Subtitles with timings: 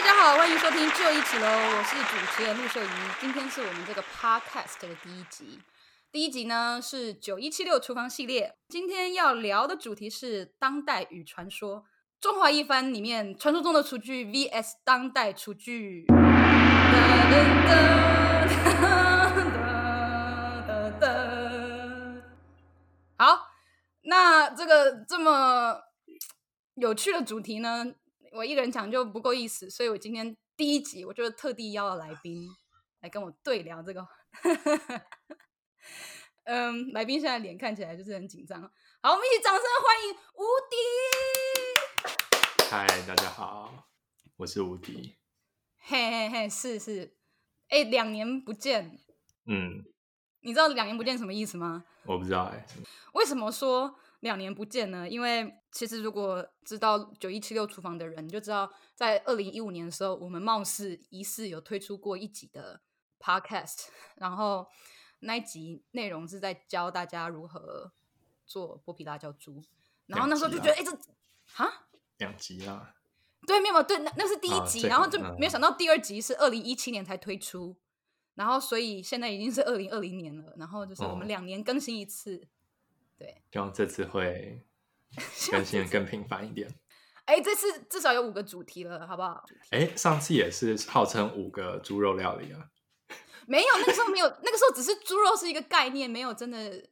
[0.00, 1.46] 大家好，欢迎收听就一起喽！
[1.46, 2.88] 我是主持人陆秀仪，
[3.20, 5.60] 今天是我们这个 podcast 的第一集。
[6.10, 11.84] 第一集呢是九一七六厨房系列，今天要聊的主题是当代与传说，
[12.18, 16.06] 中华一番里面传说中的厨具 vs 当代厨具。
[16.08, 16.14] 噔
[17.30, 17.44] 噔
[18.48, 18.68] 噔
[20.66, 22.22] 噔噔。
[23.18, 23.50] 好，
[24.04, 25.82] 那这个这么
[26.76, 27.84] 有趣的主题呢？
[28.30, 32.48] 我一个人讲就不够意思，所以我今天第一集，我就特地邀了来宾
[33.00, 34.06] 来跟我对聊这个。
[36.44, 38.62] 嗯，来宾现在脸看起来就是很紧张。
[39.02, 40.76] 好，我们一起掌声欢迎无敌。
[42.70, 43.88] 嗨，大家好，
[44.36, 45.16] 我是无敌。
[45.78, 47.16] 嘿嘿嘿，是是，
[47.68, 49.00] 哎，两年不见。
[49.46, 49.84] 嗯，
[50.40, 51.84] 你知道两年不见什么意思吗？
[52.04, 52.64] 我不知道哎。
[53.14, 53.98] 为什么说？
[54.20, 62.82] 两年不见呢，因为其实如果知道九一七六厨房的人，就知道在二零一五年的时候，我们貌似疑似有推出过一集的
[63.18, 63.86] podcast，
[64.16, 64.68] 然后
[65.20, 67.92] 那一集内容是在教大家如何
[68.44, 69.62] 做剥皮辣椒猪，
[70.06, 70.90] 然后那时候就觉得，哎，这
[71.46, 71.86] 哈？
[72.18, 72.94] 两集啊，
[73.46, 77.74] 对，没有对，那那是第一集，啊、然后就没有想到第二集是二零一七年才推出，
[78.34, 82.36] 然后所以现在已经是二零二零年了，然后就是我们两年更新一次。
[82.36, 82.48] 哦
[83.20, 84.64] 对，希望这次会
[85.52, 86.74] 更新的更频繁一点。
[87.26, 89.44] 哎，这次至少有五个主题了，好不好？
[89.70, 92.70] 哎，上次也是号称五个猪肉料理啊。
[93.46, 96.88] 没有，那个时候没有，那个时候只是猪肉是一个概念，没有真的。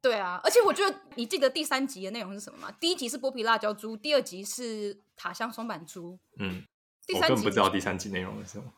[0.00, 2.72] 对啊，而且我觉得你记得第三集的内容是什么吗？
[2.80, 6.18] 第一集是剥皮辣椒猪，第二集是塔香松板猪。
[6.38, 6.64] 嗯，
[7.06, 8.72] 第三集我根本不知道第三集内容是什么。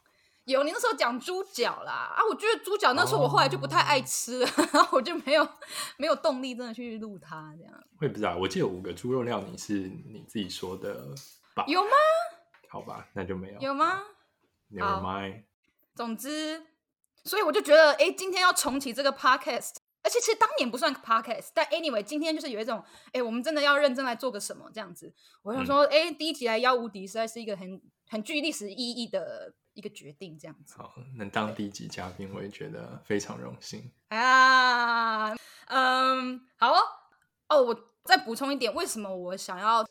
[0.44, 5.48] 有，你那时候讲猪脚啦啊，我觉得猪脚那时候我后来就不太爱吃了，然后我就没有
[5.96, 7.72] 没有动力真的去录它这样。
[7.98, 11.14] 我也不知道，我记得五个猪肉料你是你自己说的
[11.54, 11.64] 吧？
[11.66, 11.90] 有吗？
[12.68, 13.60] 好吧，那就没有。
[13.60, 14.02] 有吗
[14.70, 15.44] ？Never mind。
[15.94, 16.66] 总之，
[17.24, 25.14] 所以我就觉得，哎，今天要重启这个 podcast，而且其实当年不算 podcast，但 anyway，今天就是有一种，哎，我们真的要认真来做个什么这样子。
[25.42, 29.54] 我想说，哎、嗯，第一集来邀无敌，实在是一个很很具历史意义的。
[29.74, 35.34] 一个决定这样子，好，能当第一集嘉宾，我也觉得非常荣幸啊。
[35.66, 36.78] 嗯，好哦，
[37.48, 39.84] 哦，我再补充一点，为什么我想要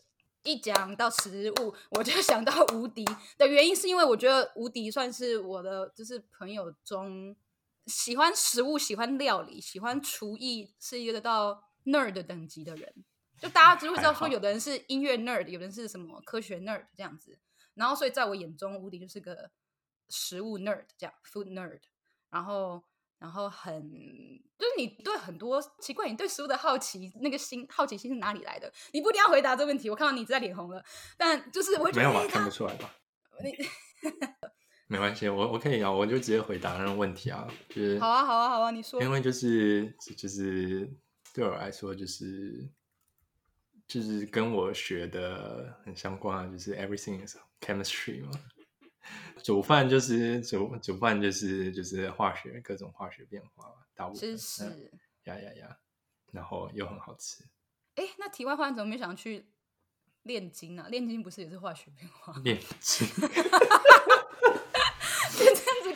[0.43, 3.03] 一讲到食物，我就想到无敌
[3.37, 7.35] 的原因，是因为我觉得无敌算是我的，就是朋友中
[7.87, 12.93] 喜欢食物、喜欢料理、喜欢厨艺，是一个到 nerd 等级的人。
[13.37, 17.37] 就大家只会知道说，有的人是音乐 nerd，有的人是什么科学 nerd 这样子。
[17.73, 19.51] 然后，所以在我眼中，无敌就是个。
[20.09, 21.79] 食物 nerd 这样，food nerd，
[22.29, 22.83] 然后
[23.19, 23.81] 然后很
[24.57, 28.71] 就是你对很多奇怪，你对食物的好奇那个心好奇心是哪里来的？
[28.91, 30.83] 你不一定要回答这个问题，我看到你在脸红了，
[31.17, 32.93] 但就是我觉得没有吧，看不出来吧？
[33.41, 33.55] 你
[34.87, 40.87] 没关系，我我可以啊，我就直接回答那个问题啊，就是好啊好啊好啊，你说，因为就是就是
[41.33, 42.69] 对我来说就是
[43.87, 48.31] 就是跟我学的很相关，就是 everything is chemistry 嘛。
[49.43, 54.63] 煮饭就是煮煮饭就是就是化学各种化学变化，大部分是
[55.25, 55.77] 呀呀呀，
[56.31, 57.43] 然后又很好吃。
[57.95, 59.45] 哎，那题外话，怎么没想去
[60.23, 60.87] 炼金呢？
[60.89, 62.33] 炼金不是也是化学变化？
[62.43, 63.07] 炼金，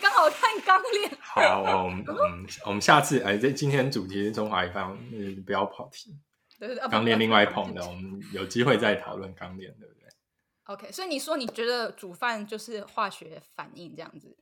[0.02, 1.18] 刚好看钢炼。
[1.22, 6.16] 好，我们嗯，我们下次哎，这今天主题是中华一番，嗯，不要跑题。
[6.60, 10.07] 对对，钢炼另外一捧的，我们有机会再讨论钢炼，对不对
[10.68, 14.38] ？OK，所以你说你觉得煮饭就是化学反应这样子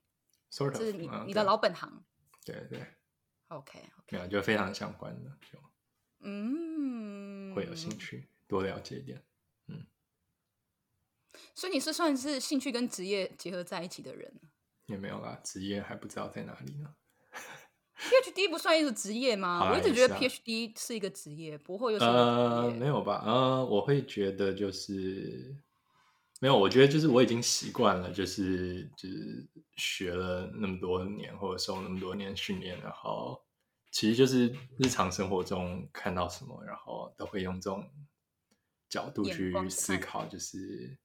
[0.52, 2.04] ，sort of, 是你、uh, 你的老本行。
[2.44, 2.86] 对对
[3.48, 3.80] ，OK，
[4.12, 5.60] 没有，就非常相关的，就
[6.22, 9.24] 嗯，会有兴趣多了解一点，
[9.68, 9.86] 嗯。
[11.54, 14.34] 所以你是算是兴趣跟职业结合在一起的人？
[14.88, 16.96] 也没有啦，职业还不知道在哪里呢。
[17.98, 19.60] PhD 不算一个职业吗？
[19.64, 23.24] 啊、我一直觉得 PhD 是一个职业，不会有什么呃，没有吧？
[23.26, 25.56] 呃，我会觉得就是。
[26.42, 33.42] 没有，我觉得就是我已经习惯了，就是就是学了那么多年，或者受那么多年训练，然后
[33.92, 37.90] 其实就是日常生活中看到什么，然后都会用这种
[38.90, 40.98] 角度去思考，就是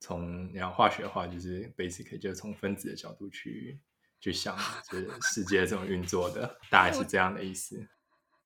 [0.00, 3.78] 从然后化学的话，就是 basically 就是从分子的角度去
[4.18, 4.56] 去想，
[4.90, 7.86] 就是世界怎么运作的，大概是这样的意思。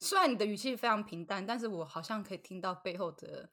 [0.00, 3.50] 虽然你的语气非常平淡，但是我好像可以听到背后的。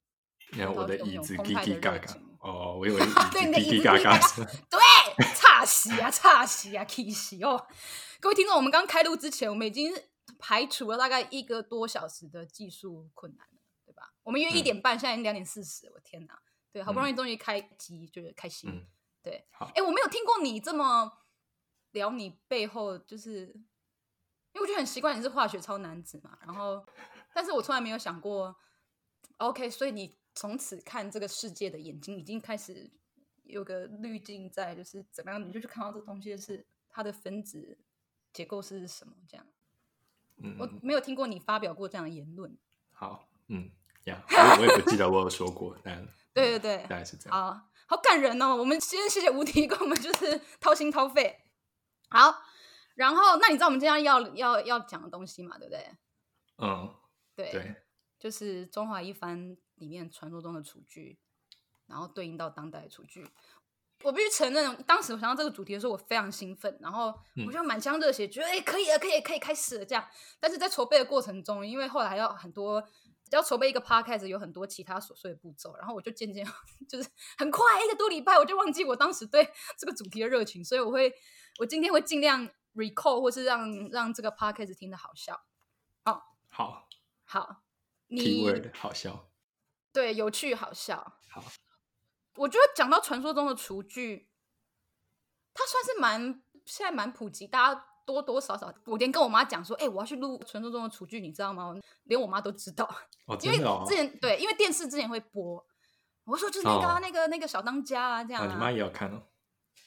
[0.52, 4.18] 你看我的椅子叽叽嘎嘎哦，我以为椅子叽叽嘎嘎。
[4.70, 4.80] 对，
[5.36, 7.68] 差死 啊，差死啊，气席哦！
[8.20, 9.94] 各位听众，我们刚开录之前，我们已经
[10.40, 14.14] 排除了大概一个多小时的技术困难了，对吧？
[14.24, 16.42] 我们约一点半，嗯、现在已经两点四十，我天哪！
[16.72, 18.88] 对，好不容易终于开机，就是开心。
[19.22, 21.12] 对，好，哎，我没有听过你这么
[21.92, 23.54] 聊你背后，就是
[24.54, 26.84] 因为我觉得很习惯你是化学超男子嘛，然后，
[27.36, 28.56] 但是我从来没有想过
[29.38, 32.90] ，OK，所以你从此看这个世界的眼睛已经开始
[33.44, 37.78] 有个滤镜在，就是怎么样，你就去看到这东西是它的分子
[38.32, 39.46] 结构是什么这样。
[40.38, 42.58] 嗯，我没有听过你发表过这样的言论。
[42.92, 43.70] 好，嗯，
[44.06, 47.38] 呀、yeah，我我也不记得我有说过，但 对对对，大概是这样。
[47.38, 48.56] 好，好感人哦！
[48.56, 51.44] 我们先谢谢无敌，跟我们就是掏心掏肺。
[52.10, 52.42] 好，
[52.96, 55.58] 然后那你知道我们今天要要要讲的东西嘛？
[55.58, 55.92] 对不对？
[56.58, 56.96] 嗯，
[57.36, 57.76] 对对，
[58.18, 61.20] 就是中华一番里面传说中的厨具，
[61.88, 63.28] 然后对应到当代的厨具。
[64.04, 67.14] 我必须承认，当时我想到这个主题的时候，我非常兴奋，然后
[67.46, 70.08] 我就满腔热血，觉得哎，可以了，可以，可以开始了这样。
[70.40, 72.84] 但是在筹备的过程中，因为后来还要很多，
[73.30, 76.44] 要筹备一个 podcast，有很多其他琐碎的步骤，然后我就渐渐
[76.90, 77.08] 就是
[77.38, 79.48] 很快一个多礼拜，我就忘记我当时对
[79.78, 81.14] 这个主题的热情，所以我会，
[81.60, 85.44] 我今天会尽量 recall 或是让让这个 podcast 听得好笑。
[86.06, 86.88] 哦，好，
[87.24, 87.62] 好，
[88.08, 89.30] 你好笑，
[89.94, 91.44] 对，有趣好笑，好。
[92.36, 94.30] 我觉得讲到传说中的厨具，
[95.54, 101.76] 它算是蛮现在蛮普及，大家多多少少，我连跟我妈讲说，哎、欸，我要去录传说中的厨具，你知道吗？
[102.04, 102.86] 连我妈都知道，
[103.26, 105.64] 哦，因为之前对，因为电视之前会播，
[106.24, 109.22] 我说就是那个、啊哦、那个那个小当家啊这样啊，啊你妈也要看哦？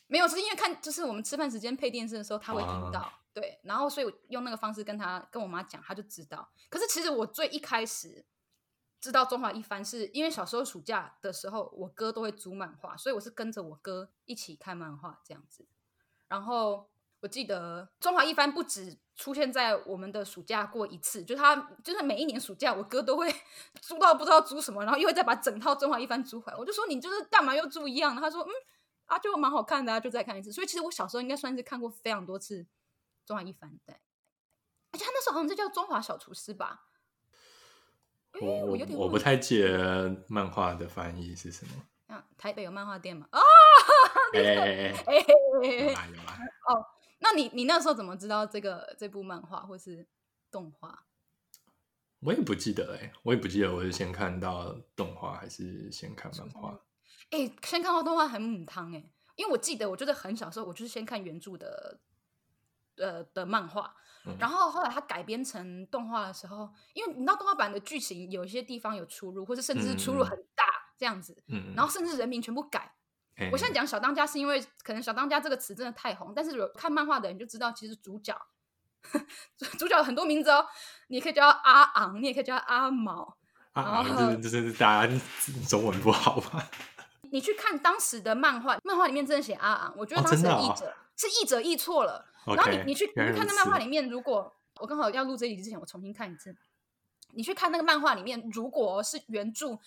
[0.06, 6.46] 没有，是因为看就是我们吃饭时间配电视的时候，她会听到，啊、对，然后所以我用那个方式跟她跟我妈讲，她就知道。
[6.68, 8.26] 可是其实我最一开始。
[9.04, 15.66] 知道中华一番是因为小时候暑假的时候，我哥都会租漫画，所以我是跟着我哥一起看漫画这样子。
[16.26, 16.88] 然后
[17.20, 21.54] 我记得中华一番不止出现在我们的暑假过一次，就他
[21.84, 23.30] 就是每一年暑假，我哥都会
[23.82, 26.58] 租到不知道租什么，然后又会再把整套中华一番租回来。
[26.58, 28.22] 我就说你就是干嘛又租一样的？
[28.22, 28.50] 他说嗯
[29.04, 30.50] 啊，就蛮好看的啊，就再看一次。
[30.50, 32.66] 所以其实我小时候应该算是看过非常多次
[33.26, 33.94] 中华一番，对。
[34.92, 36.86] 而且他那时候好像就叫中华小厨师吧。
[38.40, 41.72] 我我我不太记得漫画的翻译是什么。
[42.06, 43.26] 啊，台北有漫画店吗？
[43.30, 43.40] 啊，
[44.34, 45.14] 哎哎哎
[45.62, 46.38] 哎，有啦有啦。
[46.68, 46.86] 哦，
[47.20, 50.06] 那你你那时候怎么知道这个这部漫画或是
[50.50, 51.06] 动画？
[52.20, 56.80] 我也不记得哎、欸，我也不记得我是先看到动画还是先看漫画。
[57.30, 62.00] 哎、欸，先看到动画很母汤哎，因为我记得我就是很小时候，我就是先看原著的
[62.96, 63.94] 呃的漫画。
[64.38, 70.64] 然后后来他改编成动画的时候，因为你知道动画版的剧情有一些地方有出入，或者甚至是出入很大
[70.96, 72.94] 这样子，嗯、然后甚至人名全部改。
[73.36, 78.34] 嗯、我现在讲小当家是因为可能小当家这个词真的太红，但是有看漫画的人就知道，其实主角
[79.78, 80.64] 主角有很多名字哦，
[81.08, 83.36] 你可以叫阿昂，你也可以叫阿毛。
[83.72, 85.20] 阿昂就是就是大家
[85.68, 86.70] 中文不好吧？
[87.32, 92.26] 你去看当时的漫画，漫画里面真的写阿昂，我觉得当时的译者、是译者译错了。
[92.46, 96.54] 然后你你去你去看那漫画里面，如果我刚好要录这一集之前，我重新看一次。
[97.36, 99.78] 你去看那个漫画里面，如果是原著，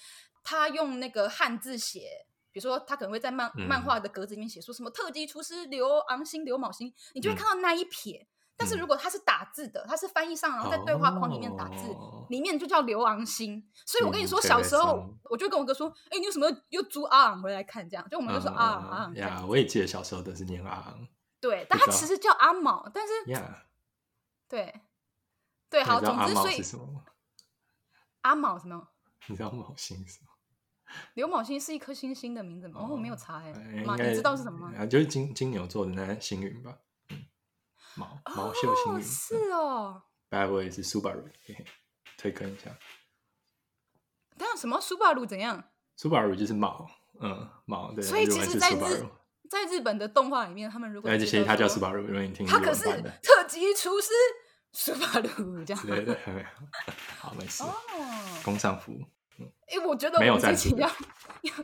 [0.43, 8.17] 他用那个汉字写，比如说他可能会在漫、嗯、漫画的格子里面写说什么特级厨师刘昂星、刘昴星，你就会看到那一撇。
[8.17, 8.27] 嗯、
[8.57, 13.63] 但是如果他是打字的，他是翻译上，然后在对话框里面打字，哦、里面就叫刘昂星。
[13.85, 19.15] 所以我跟你说，小时候、嗯、我就跟我哥说：“哎，你有什么又租阿昂回来看？”这样，就我们就说阿昂昂。
[19.15, 21.07] 呀，我也记得小时候都是念阿昂。
[21.39, 23.13] 对，但他其实叫阿毛，但是.
[24.47, 24.81] 对，
[25.69, 26.61] 对，好，总之，所以
[28.21, 28.87] 阿毛什么？
[29.27, 30.29] 你知道毛星是吗？
[31.15, 32.79] 刘昴星是一颗星星的名字吗？
[32.81, 33.51] 哦，我没有查哎，
[33.85, 34.73] 妈，你知道是什么吗？
[34.77, 36.77] 啊，就是金金牛座的那星云吧，
[37.09, 37.25] 嗯，
[37.95, 40.03] 毛毛秀星云是哦。
[40.29, 41.29] The way，是 Subaru，
[42.17, 42.71] 推坑一下。
[44.37, 45.61] 但什么 Subaru 怎样
[45.97, 46.89] ？Subaru 就是毛，
[47.19, 49.05] 嗯，毛对，所以其实在日。
[49.49, 52.83] 在日本的动画里面，他们如果而且他叫苏巴鲁，因为你听他可是
[53.21, 54.09] 特级厨师
[54.71, 55.85] 苏巴鲁这样。
[55.85, 56.45] 对对对，
[57.17, 57.63] 好没事。
[57.63, 57.73] 哦，
[58.43, 58.93] 工商服。
[59.67, 60.89] 哎，我觉得我们这期要，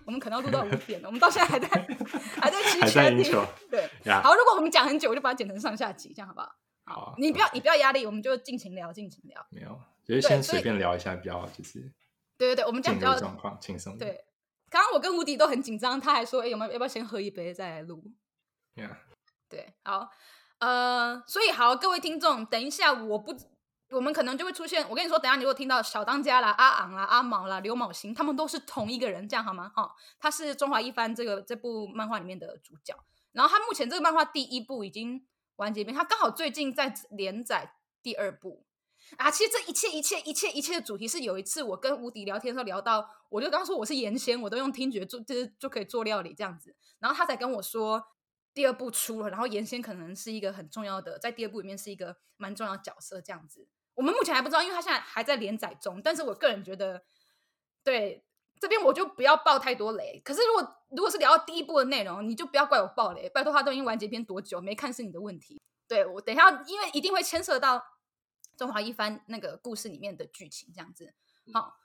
[0.06, 1.68] 我们可能要录到五点了，我们到现在还在
[2.40, 3.24] 还在期权里。
[3.70, 3.90] 对，
[4.22, 6.56] 好，如果我们讲很久，我就把它剪成上下集，这样好不好？
[6.86, 9.44] 好，你不要你不要压力，我们就尽情聊，尽情聊。
[9.50, 11.80] 没有，就是先随便聊一下，比较就是。
[12.38, 13.98] 对对对，我们讲比较状况轻松。
[13.98, 14.24] 对。
[14.74, 18.04] 刚刚我跟无敌都很紧张，他还说：“哎、欸，有没有要不要先喝一杯再来录？”
[18.74, 18.98] Yeah.
[19.48, 20.10] 对，好，
[20.58, 23.38] 呃，所以好，各位听众，等一下，我不，
[23.92, 24.90] 我们可能就会出现。
[24.90, 29.72] 我跟你说，等一下你如果听到小当家啦、阿昂啦、阿毛啦、刘某星，他们都是同一个人，这样好吗？
[29.76, 32.96] 哦，他是中华一番这个这部漫画里面的主角。
[33.32, 35.24] 然后他目前这个漫画第一部已经
[35.58, 38.66] 完结篇，他刚好最近在连载第二部。
[39.18, 46.76] 啊，其实这一切一切一切一切的主题是有一次我跟吴迪聊天的时候聊到，我就刚说我是盐仙，我都用听觉做，就是就可以做料理这样子。
[47.00, 48.04] 然后他才跟我说
[48.54, 53.68] 第二部出了，然后严仙可能是一个很重要的，在第二部里面是一个蛮重要角色这样子。
[53.96, 56.02] 我们目前还不知道，因为他现在还在连载中。
[56.02, 57.04] 但是我个人觉得，
[57.84, 58.26] 对
[58.60, 60.22] 这边我就不要爆太多雷。
[60.26, 63.30] 可是如果如果是聊到第一部的内容，你就不要怪我爆雷。
[63.30, 65.62] 拜托，他都已经完结篇多久没看是你的问题。
[65.88, 67.84] 对我等一下，因为一定会牵涉到
[68.58, 71.14] 中华一番那个故事里面的剧情这样子。
[71.54, 71.78] 好，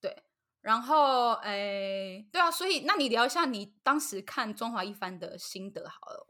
[0.00, 0.22] 对，
[0.60, 6.26] 然后诶，对啊，所以那你聊一下你当时看中华一番的心得好了。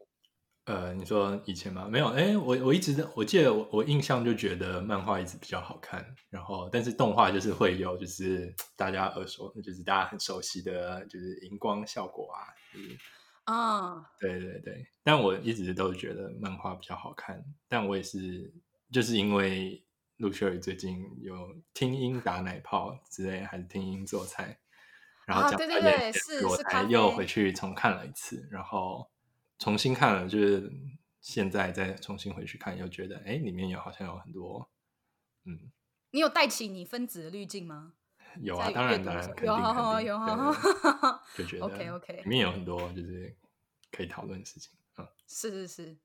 [0.66, 1.86] 呃，你说以前吗？
[1.88, 12.98] 没有，哎，我我一直我记得我我印象就觉得漫画一直比较好看，然后但是动画就是会有就是大家耳熟，就是大家很熟悉的就是荧光效果啊，就是
[13.44, 14.04] 啊，oh.
[14.18, 18.52] 对对对，但我一直都觉得漫画比较好看，但我也是
[18.90, 19.85] 就是因为
[20.16, 24.58] 陆秀宇最近有听音打奶泡之类，还是听音做菜，
[25.26, 29.10] 然后讲对对对，是我才又回去重看了一次，然后。
[29.58, 30.70] 重新看了，就是
[31.22, 34.70] 现在再重新回去看，又觉得哎，里面有好像有很多，
[35.46, 35.72] 嗯，
[36.10, 37.94] 你有带起你分子的滤镜吗？
[38.42, 40.18] 有啊，当然当然，肯定有肯定有，
[41.38, 43.34] 就觉 得 OK OK，里面有很多就是
[43.90, 45.96] 可以讨论的事情，嗯，是是是，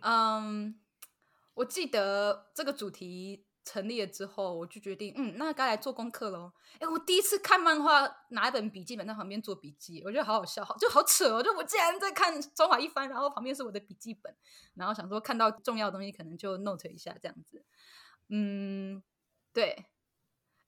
[0.00, 0.74] 嗯，
[1.58, 3.44] 我记得这个主题。
[3.64, 6.50] 成立了之后，我就决定，嗯，那该来做功课喽。
[6.78, 8.00] 哎，我第一次看漫画，
[8.30, 11.42] 拿一本笔记本在旁边做笔记，我觉得好好笑，好就好扯哦。
[11.42, 14.34] 就我竟然在看《中华一番》，然后旁边是我的笔记本，
[14.72, 17.62] 然后想说看到重要的东西，可能就 note 一下这样子。
[18.30, 19.02] 嗯，
[19.52, 19.84] 对。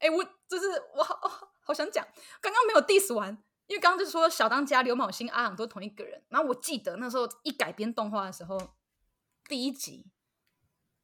[0.01, 1.19] 哎，我就是我好
[1.63, 2.07] 好想讲，
[2.43, 3.31] 刚刚没有 diss 完，
[3.67, 6.23] 因为刚刚就是说小当家、刘昴星、阿昂都同一个人。
[6.29, 8.75] 然后我记得那时候一改编动画的时候，
[9.49, 10.11] 第一集。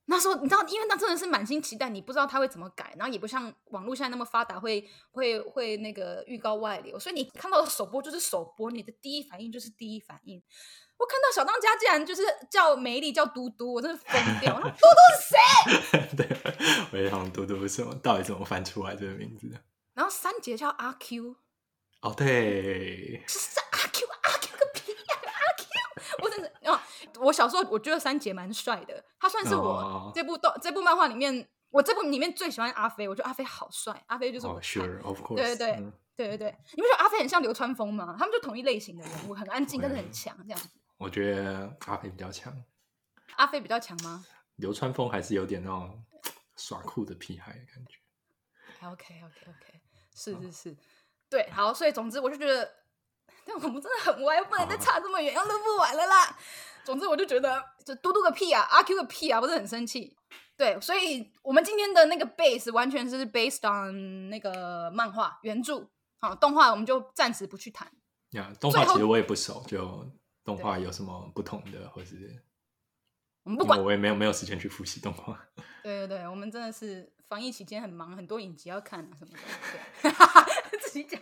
[0.08, 10.42] 那时候你知道，因为那真的是满心期待，你不知道他会怎么改，然后也不像网络现在那么发达，会会会那个预告外流，所以你看到的首播就是首播，你的第一反应就是第一反应。
[10.98, 14.58] 我看到小当家竟然就是叫梅丽叫嘟嘟，我真的疯掉。
[14.58, 16.16] 那嘟嘟是谁？
[16.16, 16.26] 对，
[16.92, 17.94] 我也想嘟嘟是什么？
[17.96, 19.60] 到底怎么翻出来这个名字的？
[19.92, 21.36] 然后三姐叫阿 Q，
[22.00, 25.66] 哦对，是阿 Q 阿 Q 个屁呀阿 Q，
[26.22, 26.55] 我真的哦。
[27.20, 30.62] 我小时候我觉得三姐蛮帅的，他算是我这部动、oh.
[30.62, 33.08] 这部漫画里面，我这部里面最喜欢阿飞。
[33.08, 34.54] 我觉得阿飞好帅，阿飞就是我。
[34.54, 35.36] Oh, sure, of course.
[35.36, 38.16] 对对对、嗯、对对对，你不觉得阿飞很像流川枫吗？
[38.18, 40.68] 他们就同一类型的人物，很安静但是很强这样子。
[40.98, 42.52] 我觉得阿飞比较强。
[43.36, 44.24] 阿飞比较强吗？
[44.56, 46.02] 流川枫还是有点那种
[46.56, 47.98] 耍酷的屁孩的感觉。
[48.88, 49.80] OK OK OK，
[50.14, 50.78] 是是是，oh.
[51.28, 52.72] 对，好，所以总之我就觉得，
[53.44, 56.38] 但我们真的很歪，不能再差这么远，要录不完了啦。
[56.86, 60.16] 总之，我就觉得这嘟嘟个屁啊，阿 Q 个屁啊，不是很生气。
[60.56, 65.86] 对，所以我们今天的那个 base 完全是 based on 那个漫画原著。
[66.18, 67.90] 好，动画我们就暂时不去谈。
[68.30, 70.10] 呀，yeah, 动画其实我也不熟，就
[70.44, 72.42] 动画有什么不同的，或是
[73.42, 75.38] 我们不管，我也没有没有时间去复习动画。
[75.82, 79.38] 对对对，我们真的是防疫期间很忙，很多影集要看啊什么的。
[80.02, 81.20] 对， 自己讲。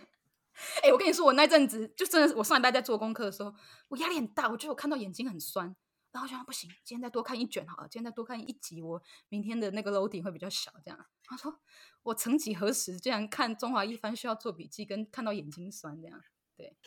[0.81, 3.53] 哎、欸，我跟你说，我那阵子就真的是，我上礼拜在做功课的时候，
[3.89, 4.49] 我压力很大。
[4.49, 5.75] 我觉得我看到眼睛很酸，
[6.11, 10.71] 然后我想不行，今天再多看一卷好了，今天再多看一集，我明天的那个 loading 会比较小。
[10.83, 11.59] 这样，他说
[12.03, 16.21] 我曾几何时竟然看中华一番需要做笔记，跟看到眼睛酸这样。
[16.55, 16.77] 对，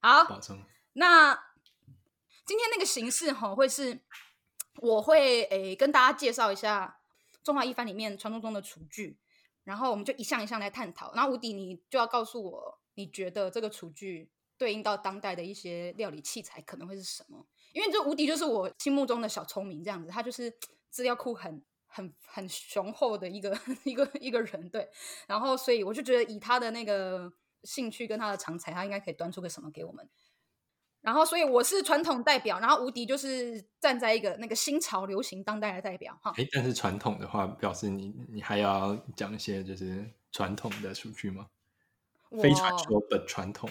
[0.00, 0.24] 好，
[0.92, 1.34] 那
[2.46, 4.00] 今天那个形式哈，会是
[4.76, 7.00] 我会诶、欸、跟大家介绍一下
[7.42, 9.18] 中华一番里面传说中的厨具，
[9.64, 11.12] 然后我们就一项一项来探讨。
[11.14, 12.81] 然后吴迪，你就要告诉我。
[12.94, 17.46] 你觉得这个厨具对应到当代的一些料理器材可能会是什么？
[17.72, 20.52] 因为这无敌就是我心目中的小聪明这样子，他就是
[20.90, 24.88] 资料库很很很雄厚的一个 一个一个人，对。
[25.26, 27.32] 然后所以我就觉得以他的那个
[27.64, 30.08] 兴趣跟他的长才，他应该可以端出个什么给我们。
[31.00, 36.32] 然后所以我是传统代表，然后无敌就是站在一个那个新潮流行当代的代表哈。
[36.36, 41.48] 诶，但是传统的话，表示你你还要讲一些就是传统的厨具吗？
[42.40, 43.68] 非传说本传统，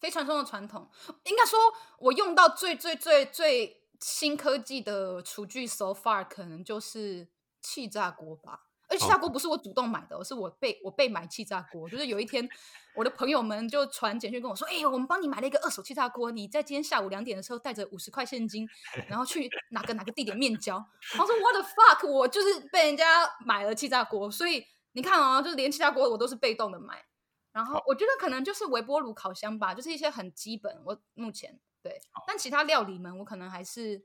[0.00, 0.88] 非传说的传统，
[1.24, 1.58] 应该说，
[1.98, 7.28] 我用到最最最最新科技的厨具，so far 可能就是
[7.60, 8.64] 气炸锅吧。
[8.90, 11.86] 而气炸锅不是我主动买的，哦、是我被我被买气炸锅。
[11.90, 12.48] 就是有一天，
[12.94, 18.66] 我的朋友们就传简讯跟我说：“哎、欸，我们帮你买了一个二手气炸锅，你在今天下午两点的时候带着五十块现金，
[19.06, 20.76] 然后去哪个哪个地点面交。”
[21.12, 27.04] 然后说：“What the fuck！” 我就是被人家买了气炸锅，所以你看啊、哦，就是连气炸锅我都是被动的买。
[27.52, 30.80] 然后我觉得可能就是微波炉、烤箱吧，就是一些很基本。
[30.84, 34.04] 我目前对，但其他料理们我可能还是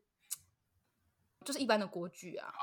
[1.44, 2.54] 就是一般的锅具啊。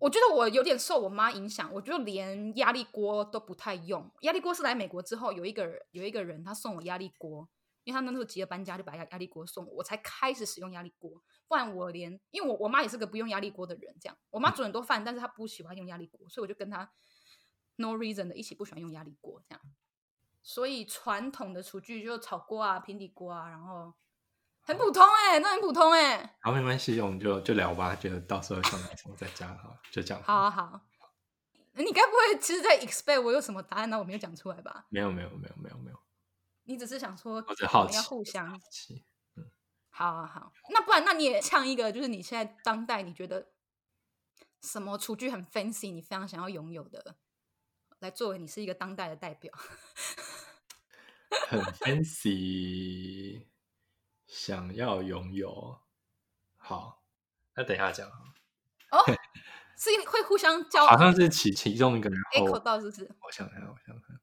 [0.00, 4.12] 我觉得我有点受我妈影响，我就连压力锅都不太用。
[4.22, 7.48] 压力锅是来美国之后有一个有一个人他送我压力锅，
[7.84, 11.22] 因为他那时候急着搬家，就把压压力锅送我，我才开始使用压力锅。
[11.48, 16.90] 不然我连，因为我我妈也是个不用压力锅的人，这样我妈煮很多饭，但是她不喜欢用压力锅，所以我就跟她
[17.76, 19.62] no reason 的一起不喜欢用压力锅这样。
[20.46, 23.94] 所以传统的厨具就炒锅啊、平底锅啊，然后
[24.60, 26.36] 很普通哎、欸，那很普通哎、欸。
[26.42, 30.22] 好，没关系，我们就就聊吧，觉得到时候想买什么再加哈，就这样。
[30.22, 30.80] 好好好，
[31.72, 33.98] 你该不会其实在 expect 我有什么答案呢？
[33.98, 34.86] 我没有讲出来吧？
[34.90, 35.98] 没有没有没有没有没有。
[36.64, 39.50] 你只是想说，我只好奇，要互相好奇，嗯，
[39.88, 43.48] 好好好，那不然那你也唱一个，就是你现在当代你觉得
[44.60, 47.16] 什么厨具很 fancy，你非常想要拥有的，
[48.04, 49.50] 来作为你是一个当代的代表，
[51.48, 53.46] 很 fancy，
[54.26, 55.80] 想要拥有，
[56.58, 57.02] 好，
[57.54, 58.06] 那等一下讲
[58.90, 59.00] 哦，
[59.78, 63.10] 是会互相 交，好像是其其中一个人 echo 到是不是？
[63.22, 64.20] 我想看，我想看。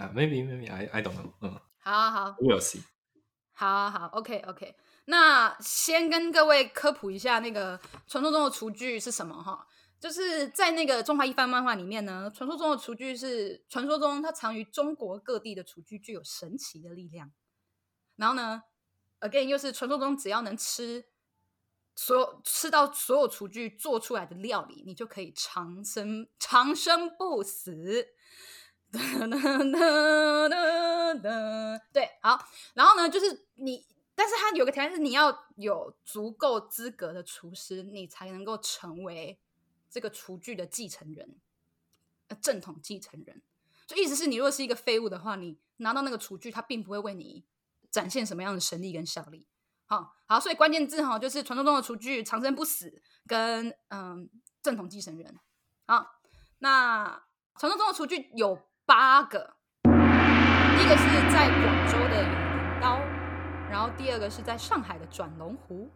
[0.00, 2.82] 啊，maybe maybe I I don't know，嗯，好啊好，We'll see，
[3.52, 9.66] 好啊好，OK OK，那先跟各位科普一下那个传说中的厨具是什么哈，
[10.00, 17.30] 就是在那个中华一番漫画里面呢，传说中的厨具是传说中它藏于中国各地的厨具具有神奇的力量，
[18.16, 18.62] 然后呢
[19.20, 21.04] ，again 又是传说中只要能吃
[21.94, 28.08] 所有吃到所有厨具做出来的料理，你就可以长生长生不死。
[31.92, 32.42] 对，好，
[32.74, 39.38] 然后呢，就是你，但是他有个条件是你要有足够资格的厨师，你才能够成为
[39.90, 41.36] 这个厨具的继承人，
[42.28, 43.42] 呃，正统继承人。
[43.86, 47.44] 就意思是你如果是一个废物的话，你拿到那个厨具，它并不会为你
[47.90, 49.46] 展现什么样的神力跟效力。
[49.86, 54.30] 好，好，所以关键字哈，就是传说中的厨具长生不死跟嗯
[54.62, 55.38] 正统继承人。
[55.86, 56.20] 好，
[56.60, 57.22] 那
[57.56, 58.58] 传说中的厨具有。
[58.86, 59.54] 八个，
[59.84, 62.98] 第一个是在广州的永灵刀，
[63.70, 65.88] 然后第二个是在上海的转龙壶，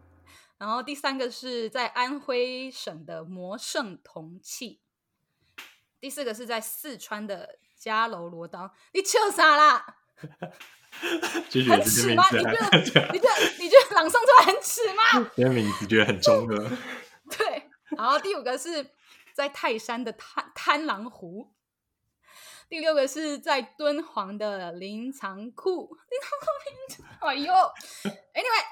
[0.59, 4.81] 然后第三个是在安徽省的魔圣铜器，
[6.01, 8.73] 第四个是在四川的迦楼罗当。
[8.93, 9.97] 你笑啥啦？
[11.69, 12.25] 很耻吗？
[12.31, 12.79] 你觉得？
[12.79, 13.31] 你觉得？
[13.59, 15.31] 你觉得朗诵出来很耻吗？
[15.37, 16.57] 这名字觉得很中二。
[17.37, 18.91] 对，然后第五个是
[19.33, 21.53] 在泰山的贪贪狼湖。
[22.69, 26.31] 第六个是在敦煌的灵藏库， 灵藏
[27.21, 28.65] 库，哎呦，Anyway，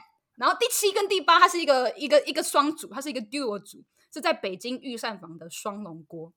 [0.43, 6.33] 然后第七跟第八，它是一个一个一个双组，它是一个 duo 组，是在北京御膳房的双龙锅。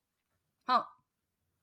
[0.67, 0.85] 好，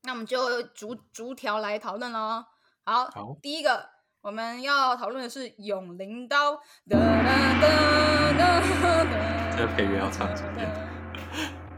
[0.03, 2.45] 那我们就逐逐条来讨论喽。
[2.85, 3.89] 好，好，第一个
[4.23, 6.61] 我们要讨论的是永灵刀。
[6.91, 6.97] 这
[9.59, 10.69] 个配乐要唱几遍？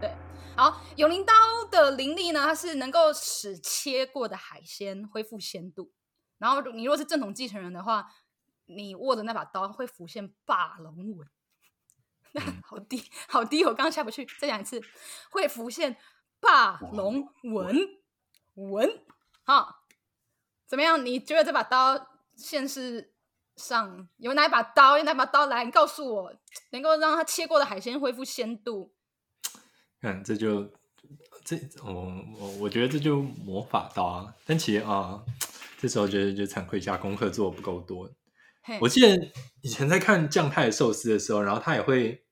[0.57, 1.35] 好，永灵刀
[1.71, 5.93] 的灵力呢，它是能够使切过的海鲜恢复鲜度。
[6.39, 8.07] 然后你如果是正统继承人的话，
[8.67, 11.29] 你握着那把刀会浮现霸龙纹。
[12.33, 14.81] 那好低，好低，我刚刚下不去，再讲一次，
[15.31, 15.97] 会浮现
[16.41, 17.89] 霸龙纹
[18.55, 19.05] 纹。
[19.45, 19.85] 好，
[20.67, 21.07] 怎么样？
[21.07, 23.15] 你觉得这把刀现世
[23.55, 24.99] 上有哪一把刀？
[24.99, 25.65] 有哪把刀来？
[25.65, 26.35] 你告诉我，
[26.71, 28.93] 能够让它切过的海鲜恢复鲜度？
[30.03, 30.73] 看，这就
[31.45, 31.93] 这，我
[32.37, 34.35] 我我觉得这就魔法刀啊。
[34.45, 35.23] 但其实啊，
[35.79, 38.11] 这时候觉得就惭愧一下，功课做的不够多。
[38.81, 39.31] 我记得
[39.63, 42.25] 以前在看将太寿司的时候，然后他也会，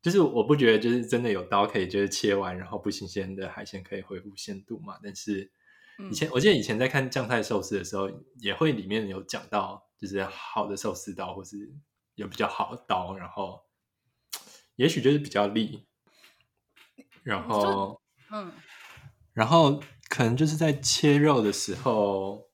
[0.00, 4.98] 就是我不觉得就是真的有刀可以就是切完，然后不新鲜的海鲜可以恢复鲜度嘛。
[5.02, 5.50] 但是
[6.10, 11.72] 以前、嗯、我记得以前在看将太寿司的时候，也会里面有讲到，就是好的寿司刀或是
[12.14, 13.60] 有比较好的刀，然后
[14.76, 15.86] 也许就是比较利。
[17.22, 18.00] 然后，
[18.32, 18.50] 嗯，
[19.32, 22.50] 然后可能就是在切肉的时候，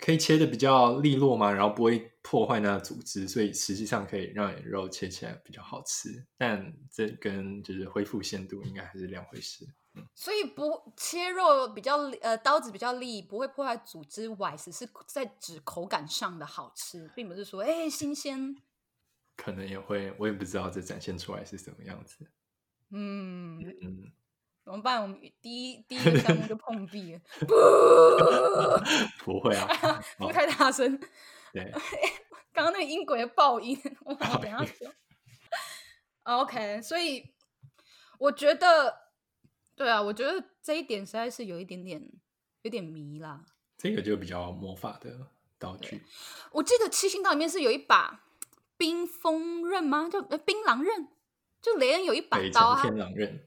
[0.00, 6.26] 可以切的比较利落嘛，然后不会破坏那个组织，所以实际上可以让你肉切起来比较好吃。
[6.36, 9.66] 但这跟就是恢复限度应该还是两回事。
[9.94, 18.56] 嗯，所以不切肉比较呃刀子比较利，不会破坏组织，外食是在指口感上的好吃，并不是说哎新鲜。
[19.36, 22.26] 可能也会，我也不知道这展现出来是什么样子。
[22.90, 24.12] 嗯嗯，
[24.70, 25.02] 怎么办？
[25.02, 27.20] 我们第一第一 个项目就碰壁了，
[29.24, 30.96] 不， 不会啊，不太大声。
[31.52, 31.72] 对，
[32.54, 34.86] 刚刚那个音轨的爆音，我等下说。
[36.22, 37.34] OK，所以
[38.18, 38.96] 我觉得，
[39.74, 42.00] 对啊，我觉得这一点实在是有一点点
[42.62, 43.44] 有点迷啦。
[43.76, 45.26] 这个就比较魔法的
[45.58, 46.04] 道具。
[46.52, 48.22] 我记得七星刀里面是有一把
[48.76, 50.08] 冰锋刃吗？
[50.08, 51.08] 就呃冰狼刃。
[51.62, 52.80] 就雷恩有一把刀啊！
[52.80, 53.46] 天狼刃，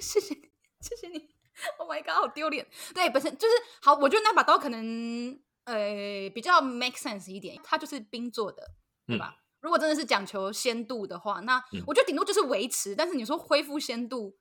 [0.00, 1.30] 谢谢你，谢谢你。
[1.78, 2.66] Oh my god，好丢脸。
[2.94, 8.72] 对，本身就是好，我觉得那把刀可能呃，比较 make sense 一点，它就是冰做的，
[9.06, 9.36] 对吧？
[9.36, 12.94] 嗯、如果真的是讲求鲜度的话，那我觉得顶多就是维持。
[12.94, 14.38] 嗯、但是你说恢复鲜度，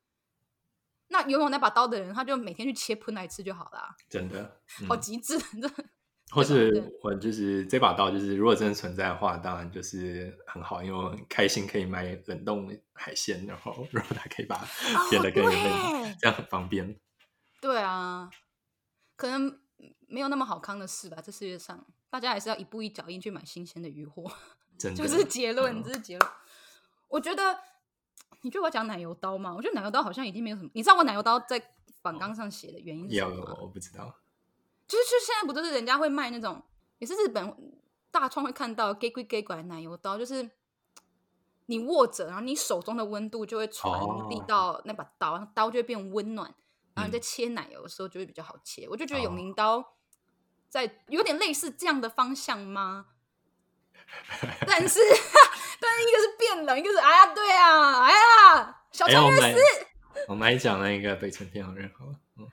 [1.07, 3.95] 那拥有那把刀的人，他就每天去切喷来吃就好了。
[4.09, 5.69] 真的，嗯、好极致，真的。
[6.35, 16.99] 或是我就是这把刀，就是如果真的存在的话，当然就是很好，因为我很开心可以买冷冻海鲜，然后然后它可以把它变得更有味道，哦、这样很方便。
[17.61, 18.29] 对啊，
[19.15, 19.59] 可能
[20.07, 21.17] 没有那么好康的事吧。
[21.23, 24.29] 这世界上，大家还是要一步一脚印去买新鲜的鱼货。
[24.77, 26.31] 真的，就是结论，这、嗯、是结论。
[27.07, 27.57] 我觉得，
[28.41, 29.53] 你觉得我讲奶油刀吗？
[29.55, 30.69] 我觉得奶油刀好像已经没有什么。
[30.73, 31.61] 你知道我奶油刀在
[32.01, 33.55] 反纲上写的原因是什么吗？
[33.61, 34.13] 我不知道。
[34.87, 36.61] 就是，就现在不都是人家会卖那种，
[36.99, 37.55] 也是日本
[38.11, 40.49] 大创会看到给贵给拐奶油刀，就是
[41.65, 46.53] 你握着，然后你手中的温度就会传递到那把刀，然后刀就会变温暖，
[46.93, 48.85] 然后你在切奶油的时候就会比较好切。
[48.85, 49.95] 嗯、我就觉得永宁刀
[50.69, 53.07] 在有点类似这样的方向吗？
[54.67, 54.99] 但是，
[55.81, 59.57] 但是一个是变冷，一个是哎呀，对啊，哎呀，小乔律师，
[60.27, 62.47] 我们来讲那个北辰天狼刃好了，嗯，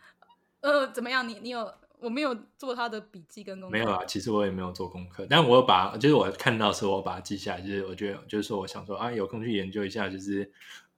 [0.63, 1.29] 呃，怎么样？
[1.29, 1.73] 你你有？
[2.03, 3.73] 我没有做他的笔记跟功课。
[3.73, 7.61] 没有啊，其实我也没有做功课，但我有把，就是我看到的时候，我把它记下来。
[7.61, 10.53] 就是我觉得，就是说，我想说啊，有空去研究一下，就是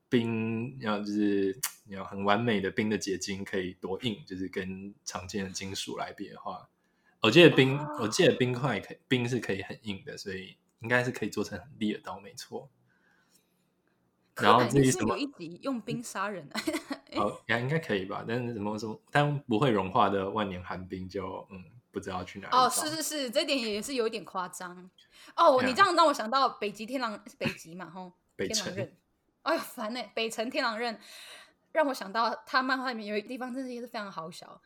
[0.09, 6.69] 冰要就是你 要很完美的冰的结晶可以多硬，就是跟常见的金属来比的话，
[7.21, 12.71] 我记得冰，啊、我记得冰块可以冰是可以很硬的，所以应该是可以做成很利的刀，没错。
[14.37, 16.61] 然后至于什么，一集用冰杀人啊？
[17.17, 18.25] 哦，应应该可以吧？
[18.27, 22.57] 但是什么什么，但不会融化的万年寒冰就嗯，不知道去哪里。
[22.57, 24.91] 哦，是是是，这点也是有一点夸张。
[25.37, 27.89] 哦，你这样让我想到北极天狼，北极嘛？
[27.89, 28.97] 吼，天狼刃。
[29.43, 30.01] 哎呦，烦呢！
[30.15, 30.99] 北辰天狼刃
[31.71, 34.61] 让我想到他漫画里面有一个地方，真的也是非常好笑，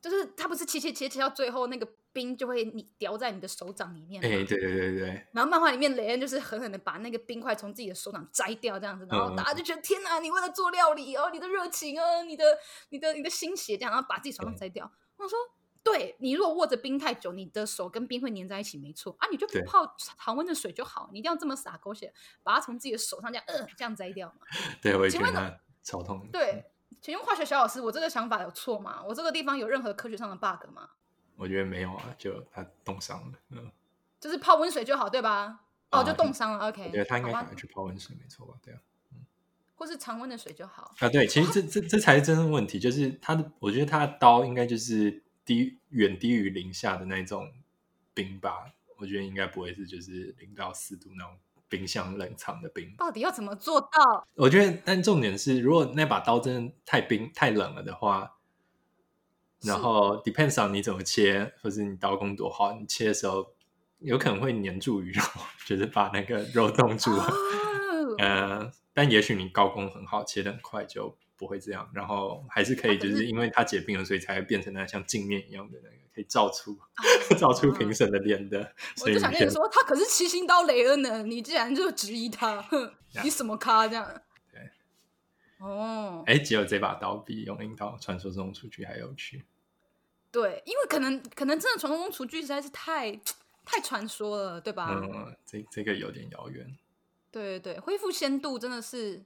[0.00, 1.88] 就是他不是切切切切到最后那个。
[2.12, 5.26] 冰就会你叼在你的手掌里面，哎、欸，对对对对。
[5.32, 12.44] 然后漫画里面雷恩就是狠狠的把那个冰块从自己的手掌摘掉，这样子，然后大家就觉得、嗯、天哪，你为了做料理哦，你的热情哦，你的
[12.90, 14.90] 你的你的心血这样，然后把自己手上摘掉。
[15.16, 15.38] 我、嗯、说，
[15.82, 24.46] 对你如果握着冰太久，你的手跟冰会粘在一起，没错啊，你就泡常温的水就好，你一定要这么洒狗血，把它从自己的手上这样，呃，这样摘掉嘛。
[24.82, 26.28] 对，我也觉得超痛。
[26.30, 26.64] 对，
[27.00, 29.02] 请问化学小老师，我这个想法有错吗？
[29.04, 30.90] 我这个地方有任何科学上的 bug 吗？
[31.42, 33.68] 我觉得没有啊，就他冻伤了，嗯，
[34.20, 35.58] 就是泡温水就好，对吧？
[35.90, 36.84] 哦，啊、就冻伤了，OK。
[36.86, 38.54] 我觉得他应该赶快去泡温水，没错吧？
[38.62, 38.78] 对啊，
[39.12, 39.18] 嗯，
[39.74, 41.08] 或是常温的水就好啊。
[41.08, 47.52] 对，其实这 这这才是真正问题，就是他的，我觉得他的刀应该就是低远低于零下的那种
[48.14, 48.72] 冰吧。
[48.98, 51.36] 我觉得应该不会是就是零到四度那种
[51.68, 52.94] 冰箱冷藏的冰。
[52.96, 54.28] 到底要怎么做到？
[54.36, 58.36] 我觉得，但重点是，如果那把刀真的太冰太冷了的话。
[59.64, 63.54] 然后 depends on 你怎么切，或是你刀工多好，你切的时候
[64.00, 65.22] 有可能会粘住鱼肉，
[65.66, 67.10] 就是把那个肉冻住。
[67.12, 67.32] Oh.
[68.18, 71.88] 呃，但也许你刀工很好，切的很快就不会这样。
[71.94, 76.72] 然后还是可以，就是因为它结冰了，所以才会变成那像镜面一样的那个，可以照出、
[77.30, 77.38] oh.
[77.40, 78.74] 照出评审的脸的。
[79.00, 82.92] 我就想跟你说，他可是七星刀雷恩呢，你竟然就质疑他，哼
[83.24, 84.06] 你什么咖这样？
[84.52, 84.60] 对，
[85.60, 89.44] 哦，哎，只有这把刀比永灵刀传说中出去还有趣。
[90.32, 93.14] 对，因为可能可能真的传说中厨具实在是太
[93.64, 94.88] 太传说了，对吧？
[94.90, 96.76] 嗯，这这个有点遥远。
[97.30, 99.22] 对对对，恢复鲜度真的是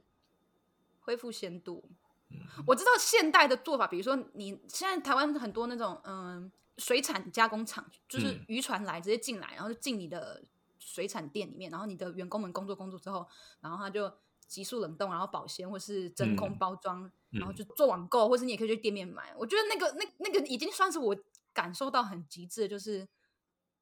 [1.01, 1.89] 恢复鲜度。
[2.31, 10.43] 嗯，我知道现代的做法，比如说你现在台湾很多那种嗯水产加工厂，就是渔船来直接进来，然后就进你的
[10.81, 13.27] 水产店里面，然后你的员工们工作工作之后，
[13.61, 14.13] 然后他就。
[14.47, 19.35] 急速冷冻，然后保鲜，或是真空包装，嗯、然后就做网购，嗯、或是你也可以去店面买。
[19.37, 21.17] 我觉得那个、那、那个已经算是我
[21.53, 23.09] 感受到很极致的，就是，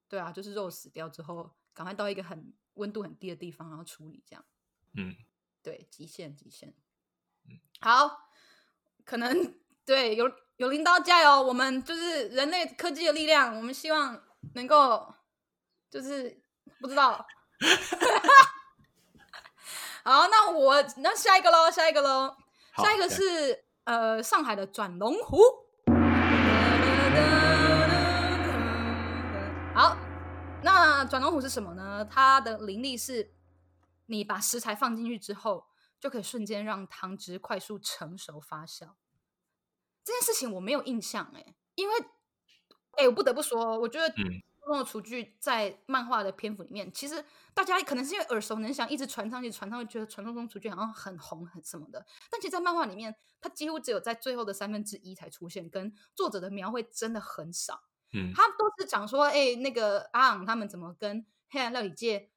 [0.08, 4.44] 对啊，就是肉死掉之后，赶快到一个很温度很低的地方，然后处理这样。
[4.96, 5.14] 嗯，
[5.62, 6.74] 对，极限极限。
[7.46, 8.30] 嗯，好，
[9.04, 14.22] 可能对有有领导加油，我们就是人类科技的力量，我们希望
[14.54, 15.14] 能够
[15.90, 16.42] 就是
[16.80, 17.26] 不知道。
[20.06, 22.36] 好，那我那下一个喽，下一个喽，
[22.76, 25.38] 下一个是呃上海的转龙湖。
[29.74, 29.96] 好，
[30.62, 32.04] 那转龙湖是什么呢？
[32.04, 33.32] 它的灵力是，
[34.04, 38.90] 你把食材放进去之后，就可以瞬间让汤汁快速成熟发酵。
[40.04, 41.94] 这件事情我没有印象哎，因为
[42.98, 44.14] 哎，我不得不说，我觉得。
[44.64, 52.04] 嗯中的厨具在漫画的篇幅里面，其实大家可能是因为耳熟能详，一直传上去，传上去，觉得传说中厨具好像很红很什么的。
[52.30, 57.82] 但其实，在漫画里面，它几乎只有在最后的三分之一才出现，跟作者的描绘真的很少。
[58.12, 62.30] 嗯，他都是讲说，哎、欸，那个阿昂他们怎么跟黑暗料理界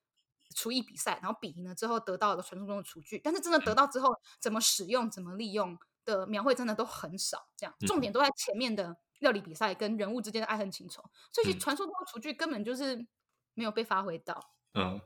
[0.55, 13.05] 厨艺比赛，然后比赢了之后得到了传说中的厨具，但是真的得到之后、嗯、怎么使用、怎么利用的描绘真的都很少，这样重点都在前面的料理比赛跟人物之间的爱恨情仇，所以传说中的厨具根本就是
[13.53, 14.53] 没有被发挥到。
[14.73, 14.99] 嗯，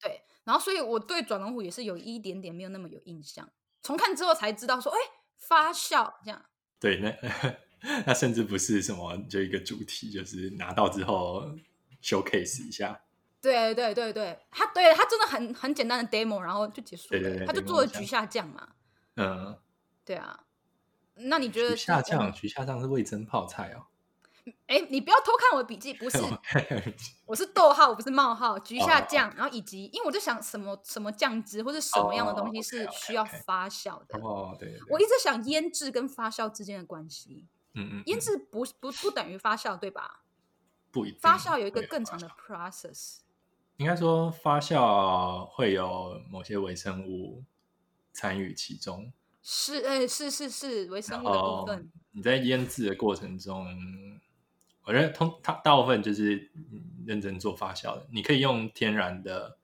[0.00, 3.50] 对，然后所以我对转龙虎也是有一点点没有那么有印象，
[3.82, 6.44] 重看之后才知道说，哎、欸，发酵这样。
[6.78, 7.58] 对，那。
[8.04, 11.48] 那甚至不是什么，就一个主题，就是拿到之后
[12.02, 13.00] showcase 一下。
[13.40, 17.20] 对对对对，他对他真的很很简单的 demo，然后就结束了。
[17.20, 18.70] 对对对，他就做了菊下酱嘛。
[19.14, 19.56] 嗯，
[20.04, 20.40] 对啊。
[21.20, 22.32] 那你觉得菊下酱？
[22.32, 23.86] 菊下降是味增泡菜哦。
[24.66, 26.18] 哎，你不要偷看我的笔记，不是，
[27.26, 28.58] 我是逗号，我不是冒号。
[28.58, 34.18] 橘下酱，oh, 然后以及，因为我就想什么什么酱汁或者什么样的东西是需要发酵的。
[34.20, 34.78] 哦，对。
[34.88, 37.46] 我一直想腌制跟发酵之间的关系。
[37.74, 40.22] 嗯嗯，腌制不不不等于发酵，对吧？
[40.90, 43.18] 不一定，发酵有一个更长的 process。
[43.76, 47.44] 应该说发酵会有某些微生物
[48.12, 49.12] 参与其中。
[49.50, 51.90] 是，哎，是是是，微生物的部分。
[52.10, 53.66] 你在腌制的过程中，
[54.82, 56.52] 我觉得通它大部分就是
[57.06, 58.06] 认真做发酵的。
[58.10, 59.56] 你可以用天然的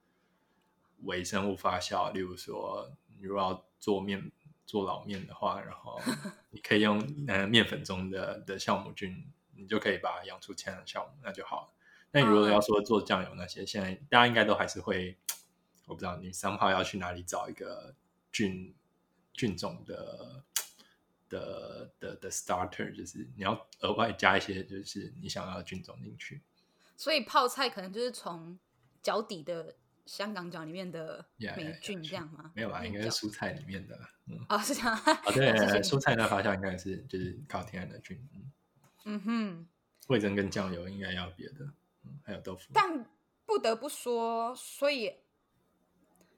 [1.03, 4.31] 微生物发酵，例如说，你如果要做面。
[4.67, 6.01] 做老面的话，然后
[6.49, 11.73] 你可以用呃面粉中的的酵母菌，你就可以把它养出天然酵母，那就好了。
[12.09, 15.15] 那你如果要说做酱油那些，现在大家应该都还是会，
[15.85, 17.93] 我不知道你 somehow 要去哪里找一个
[18.31, 18.73] 菌
[19.35, 20.43] 菌种的
[21.29, 26.41] 的的的 starter，就是你要额外加一些，就是你想要的菌种进去。
[26.97, 28.57] 所以泡菜可能就是从
[29.01, 29.75] 脚底的。
[30.05, 31.25] 香港脚里面的
[31.57, 33.99] 霉菌这样吗？Yeah, yeah, yeah, 没有吧，应该是蔬菜里面的。
[34.27, 34.95] 嗯，哦，是这样。
[34.95, 38.15] 哦，对， 蔬菜的发酵应该是就是靠天然的菌。
[38.35, 38.51] 嗯，
[39.05, 39.67] 嗯哼，
[40.05, 41.65] 味噌跟酱油应该要别的。
[42.03, 42.69] 嗯，还有豆腐。
[42.71, 43.03] 但
[43.47, 45.11] 不得不说，所以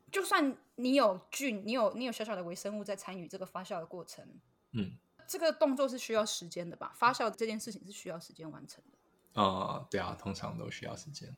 [0.09, 4.25] 就算你有菌，你有你有小小的微生物在参与这个发酵的过程，
[4.71, 6.93] 嗯，这个动作是需要时间的吧？
[6.95, 9.41] 发酵这件事情是需要时间完成的。
[9.41, 11.35] 哦，对啊，通常都需要时间。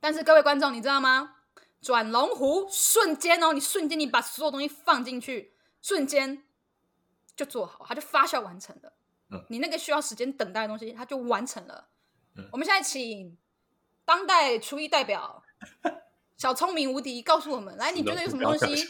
[0.00, 1.36] 但是各位观众，你知道吗？
[1.80, 6.44] 转龙湖瞬间哦，你瞬间你把所有东西放进去，瞬间
[7.36, 8.92] 就做好，它就发酵完成了。
[9.30, 11.88] 嗯，你那个需要时间等待的东西，它就完成了。
[12.36, 13.36] 嗯，我们现在请
[14.04, 15.42] 当代厨艺代表
[16.44, 18.86] 小聪明无敌告诉我们，来，你觉得有什么东西？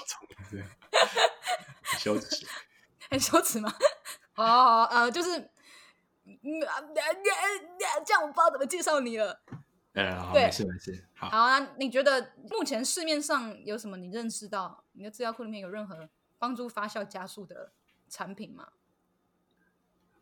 [1.83, 2.45] 很羞耻，
[3.09, 3.73] 很羞耻吗？
[4.35, 5.39] 哦，呃，就是，
[6.25, 6.43] 嗯，
[8.05, 9.41] 这样我不知道怎么介绍你了。
[9.93, 11.07] 嗯，好，没事没事。
[11.15, 16.09] 好，好啊，你觉得目前市面上有什么你认识到你的资料库里面有任何
[16.41, 17.71] 帮助发酵加速的
[18.09, 18.67] 产品吗？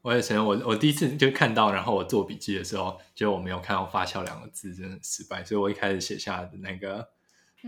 [0.03, 5.43] 我也承认，我我第一次就看到，然后我做笔记的时候，就我没有看到“发酵”两个字，真的很失败。
[5.43, 7.09] 所以我一开始写下的那个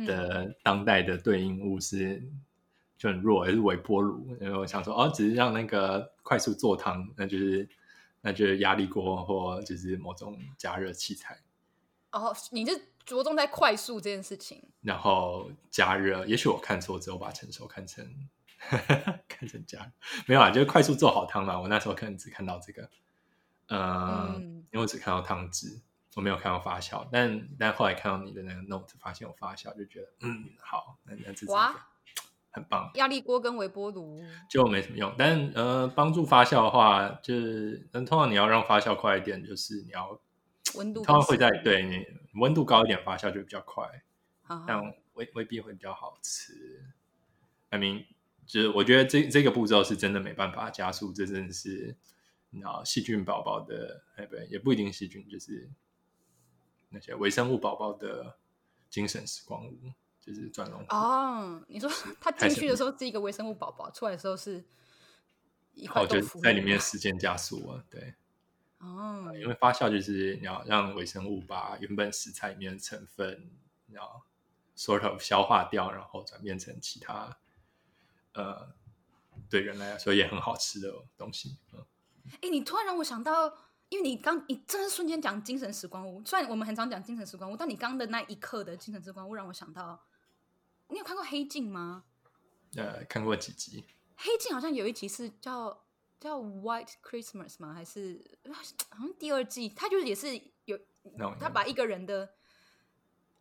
[0.07, 2.23] 的当代的对应物是
[2.97, 4.37] 就很弱，还是微波炉。
[4.41, 7.69] 因为我想说，哦，只是让那个快速做汤，那就是
[8.21, 11.39] 那就是压力锅或就是某种加热器材。
[12.13, 16.25] 哦，你是着重在快速这件事情，然后加热。
[16.27, 18.07] 也许我看错，只有把成熟看成
[19.29, 19.91] 看成加热，
[20.27, 21.61] 没有啊，就是快速做好汤嘛。
[21.61, 22.89] 我那时候可能只看到这个，
[23.67, 25.81] 呃、嗯，因为我只看到汤汁，
[26.15, 27.07] 我没有看到发酵。
[27.11, 31.75] 但但后来看到你的那个 note，发现有发酵，就觉得嗯，好，那那这是哇，
[32.51, 32.91] 很棒。
[32.95, 40.21] 压力锅跟微波炉就没什么用，但呃，帮助发酵的话，就是嗯，通常你要让发酵快一点，就是你要。
[40.77, 42.05] 温度，通常会在对你
[42.41, 44.03] 温度高一点发酵就比较快，
[44.43, 46.83] 好但未未必会比较好吃。
[47.69, 48.07] I mean，
[48.47, 51.95] 就是我觉得这这个步骤是真的没办法加速，这真的是
[52.51, 55.71] 你知道细菌宝宝的，哎不对，也不一定细菌，就是
[56.95, 58.39] 那些微生物宝宝的
[58.89, 60.83] 精神时光屋，就是转龙。
[60.89, 64.65] 哦，你说他进去的时候是一个微生物宝宝，出来的时候是
[65.75, 68.15] 一块豆腐，哦，就在里面时间加速了，对。
[68.79, 73.51] 哦，因为发酵就是你要让微生物把原本食材里面的成分，
[73.87, 74.23] 你要
[74.77, 77.39] sort of 消化掉，然后转变成其他，
[78.35, 78.75] 呃，
[79.49, 81.57] 对人来说也很好吃的东西。
[81.73, 81.83] 嗯，
[82.43, 83.57] 哎，你突然让我想到，
[83.95, 90.05] 因为你刚你真的瞬间讲精神时光屋，虽然我们很常讲精神时光屋，但你刚的那一刻的精神时光屋让我想到，
[90.89, 92.03] 你有看过黑镜吗？
[92.77, 93.85] 呃，看过几集。
[94.17, 95.83] 黑镜好像有一集是叫。
[96.21, 97.75] 叫 White Christmas 吗？
[97.75, 98.25] 还是
[98.89, 99.69] 好像第二季？
[99.69, 100.79] 它就是也是有
[101.39, 102.25] 他把一个人的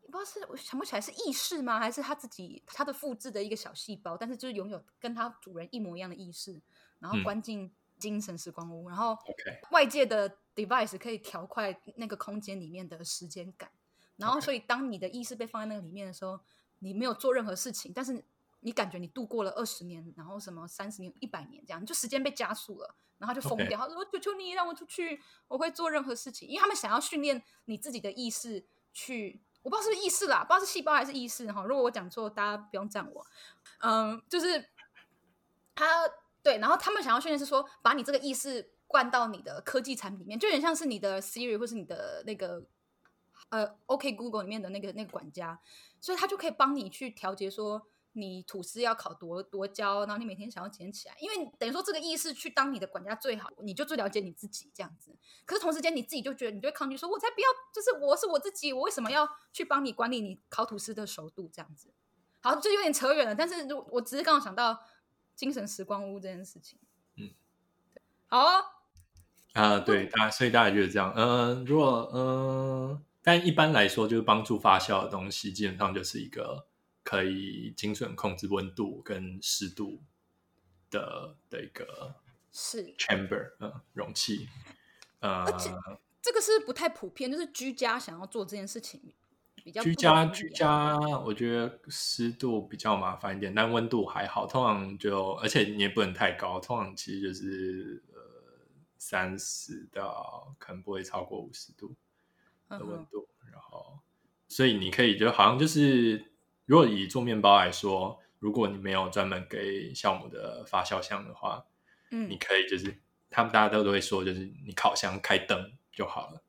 [0.02, 1.80] 不知道是我想不起来是意识吗？
[1.80, 4.18] 还是他自己他的复制的一个小细胞？
[4.18, 6.62] 但是就是拥有跟他主人一模一样的意识，
[7.00, 9.18] 然后关进精神时光屋，然后
[9.72, 13.72] 外界的 device 可以调快那个空间里面的时间感，
[14.18, 16.38] 然后所以当你的意识被放在那个里面的时候，
[16.80, 18.26] 你没有做任何事情，但是
[18.60, 23.80] 你感觉你度过了二十年，然后什么三十年、一百年这样，你就时间被加速了，然后就疯掉。
[23.80, 31.64] 他说：“求求你让我出去，我会做任何事情。”因为他们想要训练你自己的意识去，我不知道是不是意识啦，不知道是细胞还是意识哈。
[31.64, 33.26] 如果我讲错，大家不用赞我。
[33.80, 34.70] 嗯，就是
[35.74, 36.10] 他
[36.44, 42.64] 对，然后他们想要训练是说，把你这个意识灌到你的科技产品里面，就有点像是你的 Siri 或是你的那个
[43.50, 45.60] 呃 OK Google 里面的那个那个管家，
[46.00, 47.88] 所以他就可以帮你去调节说。
[48.16, 55.18] 你吐司要烤多多焦，然后你每天想要捡起来，因为等于说这个意识去当你的管家最好，你就最了解你自己这样子。
[55.48, 61.92] 可是同时间你自己就觉得，你就会抗拒说，我才不要，就是我是我自己，我为什么要去帮你管理你烤吐司的熟度这样子？
[62.44, 63.34] 好，就有点扯远了。
[63.34, 64.80] 但是我只是刚刚想到
[65.36, 66.80] 精神时光屋这件事情。
[67.18, 67.30] 嗯，
[68.28, 68.66] 好啊、哦。
[69.54, 71.14] 啊，对，大家所以大家就是这样。
[71.16, 76.68] 嗯、呃，如果嗯、呃，但一般来说，就是帮助发酵的东西，基本上就是一个。
[77.06, 80.02] 可以精准控制温度跟湿度
[80.90, 82.16] 的的一个
[82.54, 84.48] 是 chamber，嗯，容器，
[85.20, 85.70] 呃，而且
[86.22, 89.14] 这个是不太普遍，就是居家想要做这件事情
[89.64, 98.20] 比较居家居家，我觉得湿度比较麻烦一点，但温度还好，通常就而且你也不能太高，通常其实就是呃
[98.98, 101.96] 三十到可能不会超过五十度
[102.70, 104.00] 的温度，嗯、然后
[104.48, 106.30] 所以你可以就好像就是。
[106.66, 111.66] 如果以做面包来说，如果你没有专门给酵母的发酵箱的话，
[112.10, 116.42] 嗯，你可以就是他们大家都都会说，就是你烤箱开灯就好了，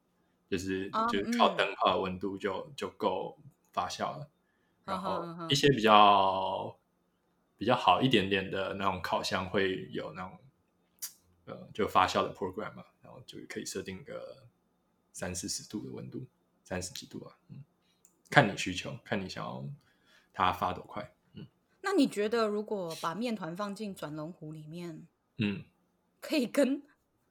[0.56, 3.38] 就是、哦、就是靠灯泡的温度就、嗯、就够
[3.72, 4.30] 发酵了。
[4.84, 6.76] 然后一些比较、哦、
[7.56, 10.38] 比较好一点点的那种烤箱会有那种
[11.46, 14.44] 呃就发酵的 program 嘛，然后就可以设定个
[15.12, 16.26] 三四十度的温度，
[16.62, 17.64] 三十几度啊，嗯，
[18.30, 19.64] 看你需求，看你想要。
[20.36, 21.14] 它发多快？
[21.34, 21.46] 嗯，
[21.80, 25.62] 那你觉得如果把面团放进转龙壶里面，嗯，
[26.20, 26.82] 可以跟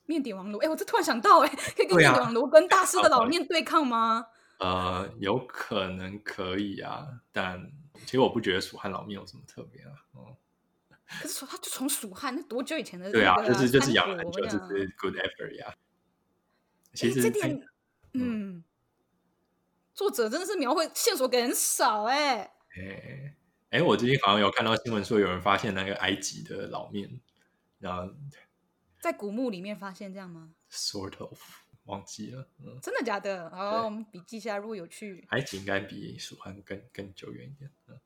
[0.05, 0.57] 面点王炉？
[0.59, 4.27] 哎，我这突然想到，哎，可以跟面点王炉跟大师的老 面对抗吗？
[4.59, 7.71] 呃，有可能可以啊，但
[8.05, 9.91] 其实我不觉得蜀汉老面有什么特别啊。
[10.13, 10.37] 哦，
[11.21, 13.11] 可是说他就从蜀汉那多久以前的？
[13.11, 15.75] 对啊，就是就是养了很久，就是 good effort 呀。
[16.93, 17.59] 其实这点，
[18.13, 18.63] 嗯，
[19.93, 22.51] 作者真的是描绘线索给很少，哎。
[22.75, 23.35] 哎，
[23.71, 27.19] 哎，我最近好像有看到新闻说，有人发现那个埃及的老面，
[27.79, 28.13] 然后
[29.03, 31.37] 在古墓里面发现这样吗？Sort of，
[31.83, 32.47] 忘记了。
[32.59, 33.49] 嗯，真的假的？
[33.49, 37.69] 哦，我们笔记下，如果有去埃及，应该比蜀汉更更久远一点。
[37.87, 37.99] 嗯，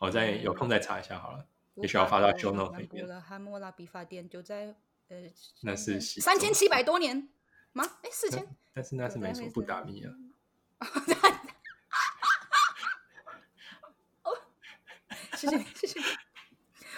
[0.00, 1.46] 我再有空再查一下好了，
[1.76, 3.22] 也许要发到 show note 里面。
[3.22, 4.74] 汉谟拉比法典就在
[5.06, 7.28] 呃，那是三千七百多年
[7.72, 7.84] 吗？
[8.02, 8.44] 哎，四千，
[8.74, 10.10] 但是那是美索不达米亚。
[15.36, 16.06] 谢谢你，谢谢你，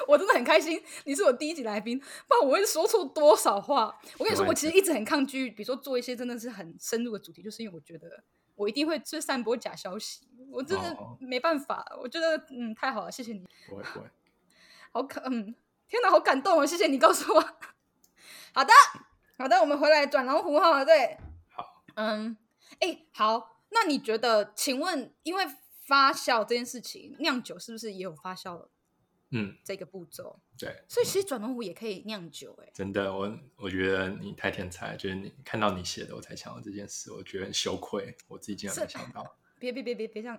[0.09, 3.99] 我真的很开心，你是我第一集来宾，不然我会说错多少话。
[4.19, 8.23] 我跟你说，我其实一直很抗拒，比如说做一些真的是很深入的主题，就是因为我觉得
[8.55, 11.87] 我一定会去散播假消息，我真的没办法。
[11.91, 13.47] 哦、我觉得嗯，太好了，谢谢你。
[13.69, 14.07] 不会不会，
[14.93, 15.55] 好感嗯，
[15.89, 16.67] 天哪，好感动哦！
[16.67, 17.41] 谢谢你告诉我。
[18.55, 18.73] 好的，
[19.39, 21.19] 好的，我们回来转龙湖哈，对，
[21.55, 22.37] 好，嗯，
[22.81, 24.53] 哎，好，那你觉得？
[24.55, 25.47] 请问，因为。
[25.85, 28.67] 发酵这件事情，酿酒是不是也有发酵？
[29.33, 39.39] 嗯，这个步骤，对，所以其实转龙壶也可以酿酒，欸，哎，真的，我我觉得你太天才，就是你看到你写的，我才想到这件事，我觉得很羞愧，我自己竟然没想到。
[39.59, 40.39] 别别别别别这样，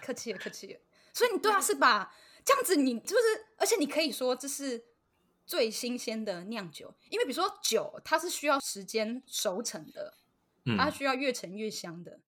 [0.00, 0.80] 客气了客气了。
[1.12, 2.14] 所以你对啊，是吧？
[2.44, 4.84] 这样子，你就是，而且你可以说这是
[5.44, 10.14] 最新鲜的酿酒，因为比如说酒，它是需要时间熟成的，
[10.78, 12.12] 它需要越陈越香的。
[12.12, 12.22] 嗯，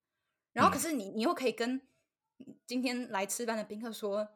[0.53, 1.81] 然后可是你你又可以跟
[2.65, 4.27] 今天来吃饭的宾客说，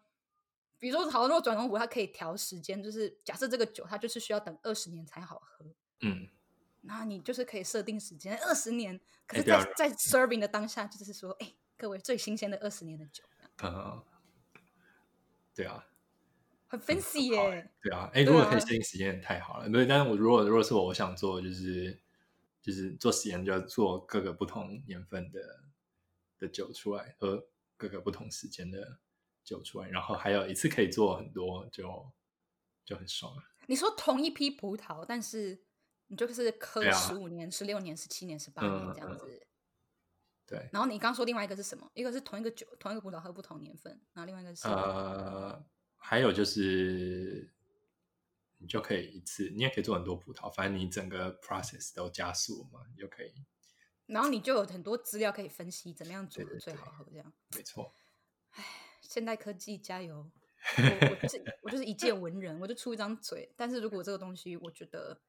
[0.81, 5.63] 比如说，好，如果转龙壶它可以调时间，就是假设这个酒它就是需要等二十年才好喝，
[5.99, 6.27] 嗯，
[6.81, 13.23] 那你就是可以设定时间二十年，可是在，在在 serving 的当下，就是说，哎，各位最新鲜的二十年的酒，
[13.61, 14.03] 嗯，
[15.53, 15.87] 对啊，
[16.67, 22.01] 很 fancy 耶，欸，对啊，哎，如果可以设定时间也太好了，对，但是我如果如果是我，我想做就是
[22.59, 25.63] 就是做实验，就要做各个不同年份的
[26.39, 27.47] 的酒出来喝。
[27.77, 28.99] 各个不同时间的
[29.51, 32.13] 酒出来，然后还有一次可以做很多，就
[32.85, 33.43] 就很爽了。
[33.67, 35.61] 你说同一批葡萄，但是
[36.07, 39.39] 你就是喝十五年、十六、啊、年、十七年、十八年这样子、嗯。
[40.47, 40.69] 对。
[40.71, 41.89] 然后你刚刚说另外一个是什么？
[41.93, 44.67] 一个是同一个酒，同一个葡萄喝不同年份，然后另外一个是……
[44.69, 45.65] 呃，
[45.97, 47.53] 还有就是
[48.57, 53.33] 你就可以一次，你也可以做很多葡萄，反正你整个 process 都加速嘛，你就可以。
[54.07, 57.33] 然后你就有很多资料可以分析，怎么样做的最好喝，这样。
[57.55, 57.93] 没错。
[58.49, 58.65] 唉，
[59.11, 60.31] 现代科技加油！
[60.77, 63.51] 我我就是我就是一介文人，我就出一张嘴。
[63.57, 65.19] 但是如果这个东西，我觉得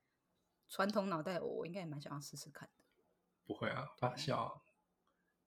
[0.69, 2.85] 传统脑袋我，我应该也蛮想要试试看的。
[3.45, 4.61] 不会啊，发酵。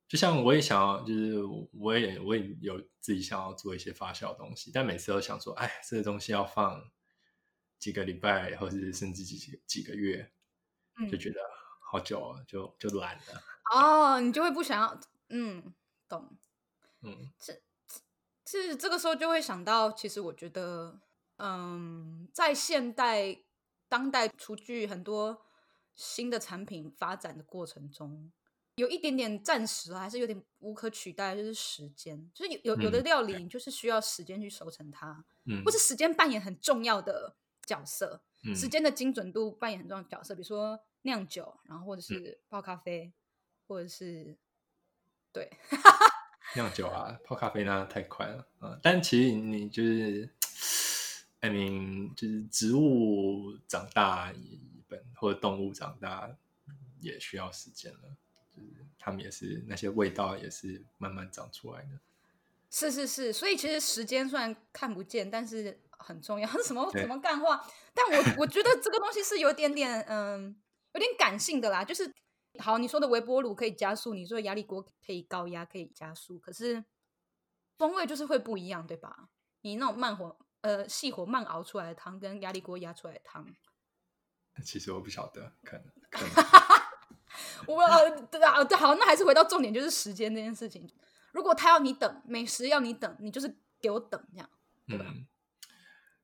[0.07, 6.91] 就像我也想要，就是我也我也有自己想要做一些发酵的东西，但每次都想说，哎，这个东西要放
[7.79, 10.31] 几个礼拜，或者是甚至几几几个月，
[10.97, 11.39] 嗯、就觉得。
[11.88, 13.41] 好久啊，就就懒了。
[13.71, 15.73] 哦，你就会不想要，嗯，
[16.09, 16.36] 懂，
[17.01, 17.63] 嗯，是
[18.45, 20.99] 是这个时候就会想到，其实我觉得，
[21.37, 23.37] 嗯，在现代
[23.89, 25.45] 当代厨具很多
[25.95, 28.31] 新的产品发展的过程中，
[28.75, 35.77] 有一点点暂时还是有点无可取代，就是时间，就是有有有的料理就是需要时间去熟成它，嗯，或是。
[35.77, 37.35] 时间扮演很重要的
[37.65, 40.79] 角色，嗯，时间的精准度扮演很重要的角色，比如说。
[41.05, 43.13] 酿酒，然后或者是泡咖啡，嗯、
[43.67, 44.35] 或者是
[45.31, 45.47] 对
[46.55, 50.29] 酿酒啊，泡咖啡那太快了，嗯，但其实你就是
[51.41, 56.29] ，I mean，就是植物长大一本或者动物长大
[56.99, 58.17] 也需要时间了，
[58.55, 61.99] 就是他们也是那些味道也是慢慢长出来的。
[62.71, 66.47] 是是是，所以其实时间虽然看不见，但是很重要。
[66.63, 67.65] 什么什么干话？
[67.93, 70.55] 但我我觉得这个东西是有点点嗯。
[70.93, 72.09] 有点感性的啦，就是
[72.59, 76.83] 好，你说的微波炉可以加速，你说的压力锅可以高压可以加速，可是
[77.77, 79.29] 风味就是会不一样，对吧？
[79.61, 83.45] 你那种慢火呃细火慢熬出来的汤，跟压力锅压出来的汤，
[84.63, 86.31] 其实我不晓得，可能， 可能
[87.67, 90.89] 我呃对啊对，好，那还是回到重点，就是时间这件事情。
[91.31, 94.49] 如果他要你等，美食要你等，你就是给我等这样，
[94.87, 95.05] 对吧？
[95.07, 95.27] 嗯、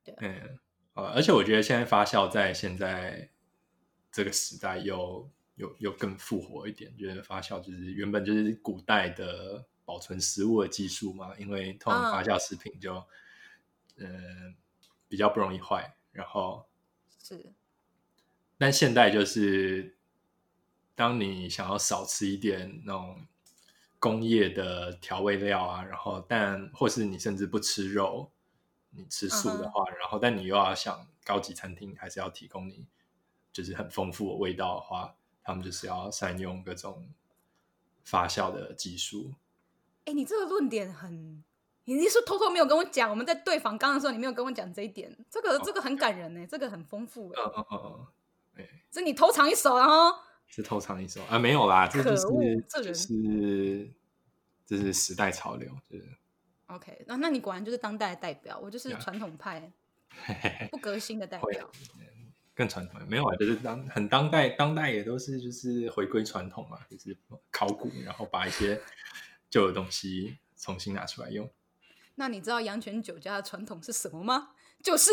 [0.04, 0.58] 对，嗯，
[0.94, 3.30] 而且我觉得现在发酵在现在。
[4.14, 5.26] 这个时代又
[5.62, 12.94] 又又更复活一点，觉得发酵就是原本就是古代的保存食物的技术嘛，因为通常发酵食品就
[13.96, 14.54] 嗯、呃、
[15.08, 16.66] 比较不容易坏，然后
[17.22, 17.52] 是，
[18.58, 19.96] 但现代就是
[20.96, 23.24] 当你想要少吃一点那种
[24.00, 28.32] 工业的调味料啊，然后但或是你甚至不吃肉，
[28.90, 32.88] 你吃素的话，嗯、然后但你又要想高级餐厅还是要提供你。
[33.52, 37.08] 就是很丰富的味道的话，他们就是要善用各种
[38.04, 39.32] 发酵的技术。
[40.04, 41.42] 哎、欸，你这个论点很，
[41.84, 43.08] 你是偷偷没有跟我讲？
[43.08, 45.16] 我们在对访刚的时候，你没有跟我讲这一点。
[45.30, 47.42] 这个、哦、这个很感人呢，这个很丰富哎。
[47.42, 48.06] 嗯嗯嗯嗯，
[48.58, 49.86] 哎，这你偷藏一手啊？
[50.46, 51.38] 是偷藏一手啊？
[51.38, 53.88] 没有啦，这就是恶这就是
[54.66, 56.06] 这是时代潮流，就是
[56.66, 57.04] OK。
[57.06, 59.72] 那那你果然就是当代的代表，我就是传统派，
[60.70, 61.70] 不革新的代表。
[62.54, 67.16] 更传统没有啊，就是当很当代，当代也都是就是回归传统嘛，就是
[67.50, 68.80] 考古，然后把一些
[69.48, 71.50] 旧的东西重新拿出来用。
[72.16, 74.50] 那你知道阳泉酒家的传统是什么吗？
[74.82, 75.10] 就是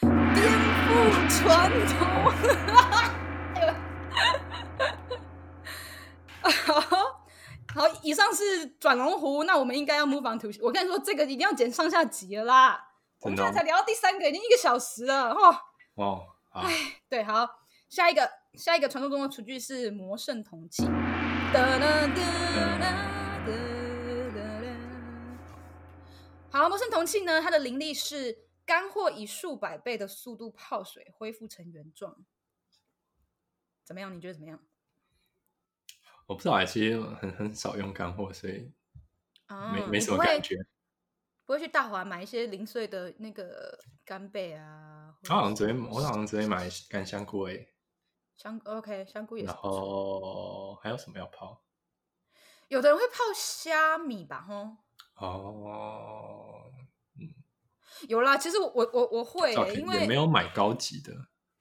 [0.00, 0.52] 颠
[0.86, 0.90] 覆
[1.30, 1.96] 传统。
[7.74, 10.50] 好，以上是转龙湖，那我们应该要 move on to。
[10.60, 12.90] 我跟你说，这个一定要剪上下集了啦。
[13.20, 15.62] 我们现在才聊到第三个，已经一个小时了，哈。
[15.94, 16.26] 哦。
[16.52, 20.84] 哎，对，好，下一个，下一个传说中的厨具是魔圣铜器。
[26.50, 32.24] 好，魔圣铜器呢，它的灵力是干货以数百倍的速度泡水，恢复成原状。
[33.84, 34.14] 怎么样？
[34.14, 34.60] 你觉得怎么样？
[36.26, 38.70] 我不知道，其实很很少用干货，所以
[39.72, 40.56] 没没什么感觉。
[41.44, 45.14] 不会去大华买一些零碎的那个干贝啊？
[45.28, 47.68] 我好像只会，我好像只会买干香菇诶。
[48.36, 49.48] 香 OK，香菇也是。
[49.48, 51.62] 然后还有什么要泡？
[52.68, 54.40] 有的人会泡虾米吧？
[54.48, 54.76] 吼。
[55.16, 56.72] 哦，
[57.20, 57.28] 嗯，
[58.08, 58.38] 有啦。
[58.38, 61.12] 其实我我我会、欸，因为也没有买高级的，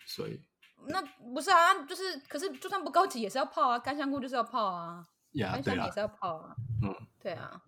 [0.06, 0.42] 所以
[0.88, 1.02] 那
[1.34, 6.56] 不是啊，就是可是就算不高级也是要泡啊，干香菇就是要泡啊，干香米也是要泡啊。
[6.84, 7.62] 嗯，对啊，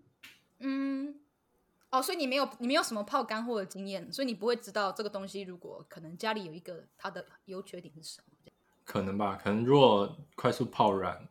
[0.59, 1.22] 嗯。
[1.93, 8.51] 哦，所以你没有你没有什么泡干货的经验，所以你不会知道这个东西如果可能家里有一个它的优缺点是什么？
[8.83, 11.29] 可能吧，可能如果快速泡软，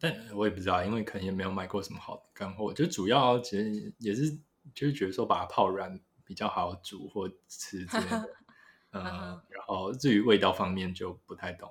[0.00, 2.72] 但我也不知道，因为可能也没有买过什么好的干货。
[2.72, 4.30] 就主要其实也是
[4.74, 8.28] 就是觉得说把它泡软比较好煮或吃之类的，
[8.92, 9.04] 嗯，
[9.50, 11.70] 然后至于味道方面就不太懂。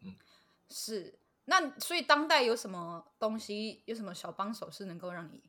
[0.00, 0.16] 嗯，
[0.68, 5.40] 是那所以当代有什么东西有什么小帮手是能够让你？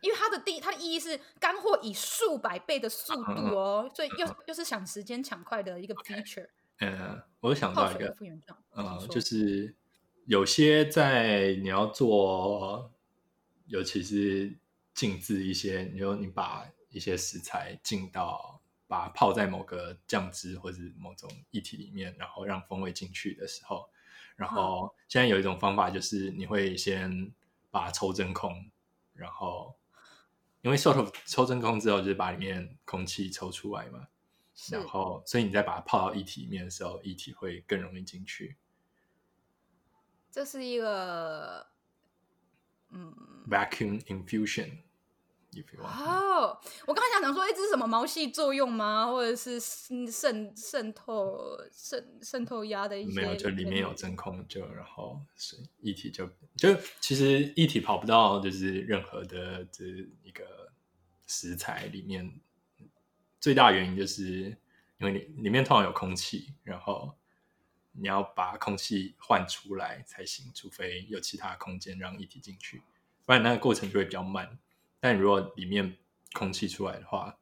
[0.00, 6.48] 因为它的第它的意义是干货以数百倍的速度哦，嗯、所以又、嗯、又是想时间抢快的一个 feature。
[6.80, 8.16] 嗯、呃，我想到一个，
[8.76, 9.74] 嗯，就是
[10.26, 12.92] 有些在你要做，
[13.66, 14.56] 尤其是
[14.94, 23.90] 静置一些，你说你把一些食材浸到，把它泡在某个酱汁或者某种液体里面，然后让风味进去的时候，
[24.36, 27.32] 然后现在有一种方法就是你会先
[27.70, 28.70] 把它抽真空，
[29.14, 29.74] 然后
[30.62, 34.08] 因为抽抽真空之后就是把里面空气抽出来嘛。
[34.72, 38.56] 然后，所以你再把它泡到液体里面的时候，液体会更容易进去。
[40.32, 41.64] 这是一个，
[42.90, 43.14] 嗯
[43.48, 44.78] ，vacuum infusion。
[45.78, 49.06] 哦，我刚才想讲说，哎，这是什么毛细作用吗？
[49.06, 50.06] 或者是渗
[50.56, 53.20] 渗透渗渗透压的一些？
[53.20, 59.84] 没有，就里面有真空，就然后是液体就就其实液体跑不到，就是任何的这
[60.22, 60.70] 一个
[61.26, 62.40] 食材里面。
[63.40, 64.56] 最大的原因就是
[64.98, 67.16] 因为你里面通常有空气，然后
[67.92, 72.82] 你要把空气换出来才行，除非有其他空间让液体进去，
[73.24, 74.58] 不然那个过程就会比较慢。
[75.00, 75.96] 但如果里面
[76.32, 77.38] 空气出来的话，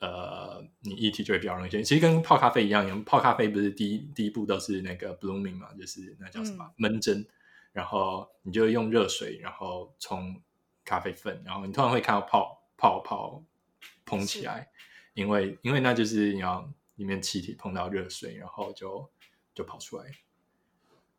[0.00, 1.82] 呃，你液体就会比较容易进。
[1.82, 7.24] 其实跟泡咖啡一样，因为泡咖啡不是第一第一步都是那个 blooming 嘛，就是那叫什么、嗯、闷蒸，
[7.72, 10.40] 然后你就用热水，然后冲
[10.84, 13.42] 咖啡粉，然后你突然会看到泡泡泡
[14.06, 14.70] 膨起来。
[15.14, 19.10] 因为，因为那就是你要里面气体碰到热水，然后就
[19.52, 20.04] 就跑出来。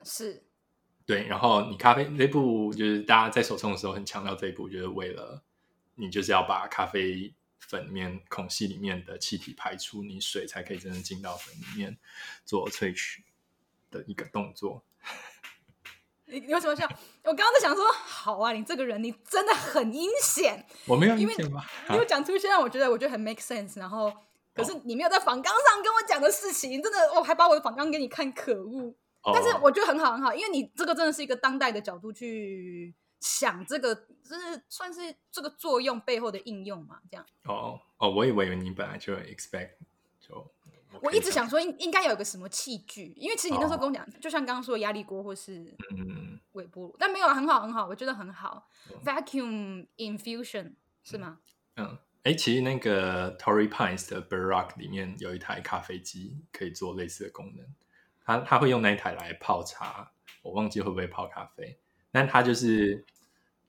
[0.03, 0.41] 是，
[1.05, 1.28] 对。
[1.28, 5.43] 然后你咖啡这步，就是大家在手冲的时候很强调这一步，就是为了
[6.00, 11.97] 你就是要把咖啡粉里面孔隙里面的气体排出，你水才可以真正进到粉里面
[12.45, 13.24] 做萃取
[13.91, 14.84] 的一个动作。
[16.32, 16.88] 你为什么笑？
[17.24, 20.64] 我刚刚在想说，好啊，你这个人，你真的很阴险。
[20.86, 21.66] 我没有阴险吧？
[21.89, 23.80] 因为讲出现在我觉得，我觉得很 make sense。
[23.80, 24.14] 然后，
[24.54, 28.95] 可是你没有在访纲上跟我讲的事情，真的，我还把我的访纲给你看，可恶。
[29.24, 37.26] 哦、但是我觉得很好，很好，因为你这个真的是一个当代的角度去想这个，就是算是这个作用背后的应用嘛，这样。
[37.45, 39.72] 哦哦，我以为你本来就 expect
[40.20, 40.51] 就。
[41.03, 45.78] 我一直想说应应该有一个什么器具，因为其实你那时候跟我讲，哦、就像刚刚说的压力锅或是
[46.53, 48.67] 微波炉，嗯、但没有很好很好，我觉得很好。
[48.89, 51.38] 嗯、 Vacuum infusion 是吗？
[51.76, 51.86] 嗯，
[52.24, 57.65] 哎、欸，其实那个 Torrey Pines 的 Barack 里面有一台咖啡机，可以做类似的功能。
[58.26, 60.11] 他他会用那一台来泡茶，
[60.41, 61.78] 我忘记会不会泡咖啡，
[62.12, 63.05] 但他就是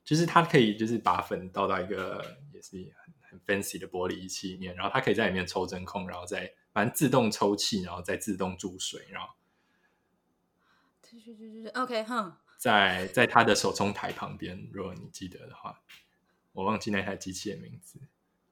[0.03, 6.53] 就是他可以就是把粉倒到一个也是很很 fancy 的玻璃仪器里面，然后他可以在里面抽真空，然后再。
[6.73, 9.27] 反正自动抽气，然后再自动注水，然后，
[11.01, 15.81] 对对对对，OK，哼，在在他的手冲台旁边，如果你记得的话，
[16.53, 17.99] 我忘记那台机器的名字，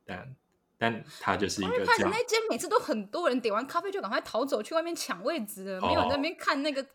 [0.03, 0.35] 但
[0.77, 2.11] 但他就是一个这样。
[2.11, 6.85] 那间每次都很多人点完咖啡就赶快逃走去外面抢位置没有人在那边看那个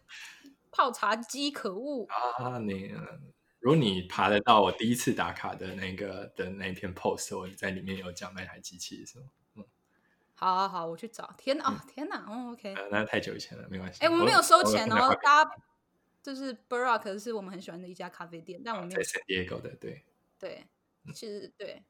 [0.74, 2.58] 泡茶机，可恶啊！
[2.58, 2.92] 你
[3.60, 9.26] 如果你爬得到我第一次打卡的那个的那篇 post，我在里面有讲那台机器是吗？
[10.34, 11.32] 好好好，我去找。
[11.38, 14.04] 天哪，哦天哪，哦 OK，那太久以前了，没关系。
[14.04, 15.50] 哎，我们没有收钱哦，大家
[16.20, 19.00] 就是 Burruck 是我们很喜欢的一家咖啡店，但我们没有。
[19.00, 20.04] 在 San Diego 的，对
[20.38, 20.66] 对，
[21.14, 21.84] 其实对。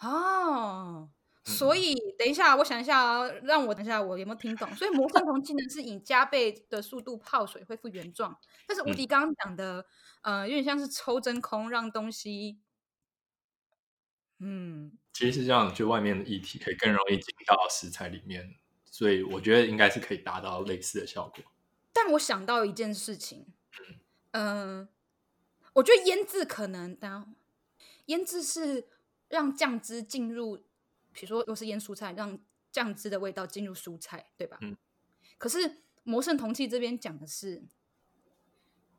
[0.00, 1.08] 哦，
[1.46, 4.68] 所以等一下，我想一下啊，让我等一下，我有没有听懂？
[4.74, 8.36] 所以魔圣铜技能是以加倍的速度泡水恢复原状，
[8.66, 9.86] 但是无敌刚刚讲的，
[10.22, 12.58] 呃，有点像是抽真空让东西。
[14.40, 21.44] 嗯，其实是这样，就外面的液体可以更容易进到食材里面，所以我觉得应该是可以达到类似的效果。
[21.92, 23.46] 但我想到一件事情，
[24.32, 24.88] 嗯、呃，
[25.74, 27.34] 我觉得腌制可能，当
[28.06, 28.88] 腌制是
[29.28, 30.65] 让酱汁进入，
[31.16, 32.38] 比如说如果是腌蔬菜，让
[32.70, 34.58] 酱汁的味道进入蔬菜，对吧？
[34.60, 34.76] 嗯。
[35.38, 37.64] 可是魔圣铜器这边讲的是，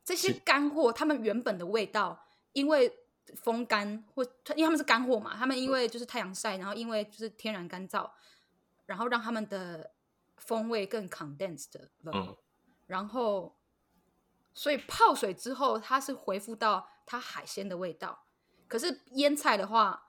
[0.03, 2.93] 这些干货，它们原本的味道，因为。
[3.43, 4.23] 风干或
[4.55, 8.09] 因为他们是干货嘛，他们因为就是太阳晒，然后因为就是天然干燥，
[8.85, 9.91] 然后让他们的
[10.37, 11.89] 风味更 condensed 了。
[12.05, 12.37] 嗯。
[12.85, 13.57] 然后，
[14.53, 18.23] 所以泡水之后，它是恢复到它海鲜的味道。
[18.69, 20.06] 可是腌菜的话，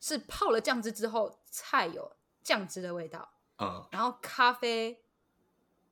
[0.00, 3.32] 是泡了酱汁之后，菜有酱汁的味道。
[3.58, 3.86] 嗯。
[3.90, 5.02] 然后咖啡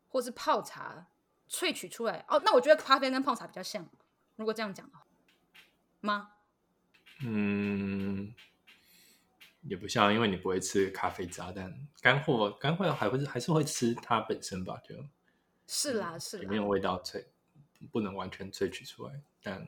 [0.09, 1.07] 或是泡茶
[1.49, 3.89] 萃取出来，哦，那我觉得咖啡跟泡茶比较像。
[4.37, 5.07] 如果这样讲的话，
[6.01, 6.33] 吗？
[7.21, 8.35] 嗯，
[9.63, 14.79] 也不像，因为你不会吃咖啡渣，但干货干货还会是还是会吃它本身吧？
[14.85, 14.95] 就
[15.67, 17.25] 是啦，是啦，里面有味道萃
[17.91, 19.67] 不能完全萃取出来，但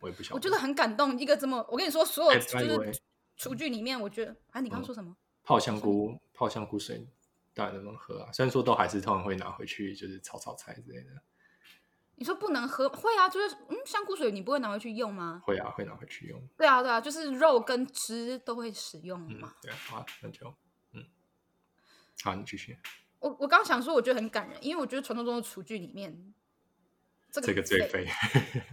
[0.00, 0.34] 我也不晓得。
[0.34, 3.02] 我觉得很感动，一个这么我跟你说，所有就是
[3.42, 5.16] 厨具里面，我觉得啊，你刚刚说什么？
[5.42, 7.04] 泡香菇，泡香菇水，
[7.52, 8.30] 大家能不能喝啊？
[8.32, 11.10] 虽然说都还是通常会拿回去，就是炒炒菜之类的。
[12.14, 15.42] 你说不能喝，会啊，就是嗯，香菇水你不会拿回去用吗？
[15.44, 16.40] 会啊，会拿回去用。
[16.56, 19.48] 对啊，对啊，就是肉跟汁都会使用嘛。
[19.52, 20.54] 嗯、对啊，好，那就
[20.92, 21.04] 嗯，
[22.22, 22.78] 好，你继续。
[23.18, 26.32] 我我刚想说，我觉得很感人，因为我觉得传说中的厨具里面，
[27.32, 28.06] 这个这个最废，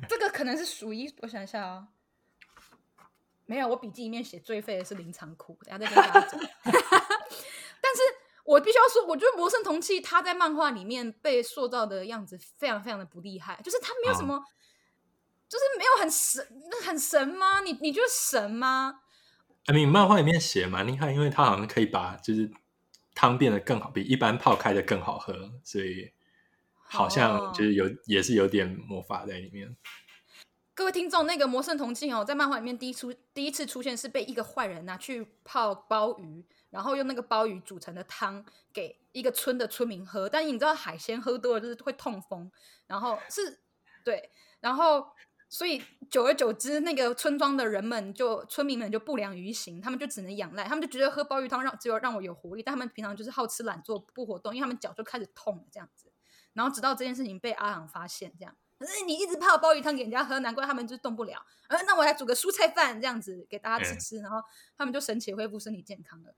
[0.07, 1.87] 这个可能是数一我想一下啊、哦，
[3.49, 6.39] 没有，我笔记里面写最废的是林长库，等下再跟大家讲。
[6.63, 8.01] 但是。
[8.45, 14.43] 我必须要说，我觉得魔圣铜器他在漫画里面被塑造的样子非常非常的不厉害，就是他没有什么，哦、
[15.47, 16.43] 就是没有很神，
[16.83, 17.59] 很神吗？
[17.59, 19.01] 你你觉得神吗
[19.67, 22.49] ？I mean, 漫画里面写蛮厉害，因为他好像可以把就是
[23.13, 26.11] 汤变得更好，比一般泡开的更好喝，所以
[26.73, 29.77] 好像就是有、哦、也是有点魔法在里面。
[30.79, 36.47] 各位听众，那个魔圣铜镜哦，在漫画里面第一出第一次出现是被一个坏人拿去泡鲍鱼。
[36.69, 42.49] 然后用那个鲍鱼煮成的汤给一个村的村民喝，但你知道海鲜喝多了就是会痛风，
[42.87, 43.59] 然后是，
[44.05, 45.05] 对，然后
[45.49, 56.13] 所以久而久之，那个村庄的人们就村民们就不良于行，他们就只能仰赖，他们就觉得喝鲍鱼汤让只有让我有活力，但他们平常就是好吃懒做不活动，因为他们脚就开始痛了这样子，
[56.53, 64.41] 然后直到这件事情被阿朗发现，这样，可是你一直泡鲍鱼汤给人家喝，难怪他们就动不了，呃，那我来煮个蔬菜饭这样子给大家吃吃，然后
[64.77, 66.33] 他们就神奇恢复身体健康了。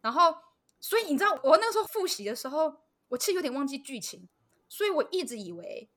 [0.00, 0.34] 然后，
[0.78, 2.76] 所以你知道，我那时候复习的时候，
[3.08, 4.28] 我其实有点忘记剧情，
[4.68, 5.90] 所以我一直以为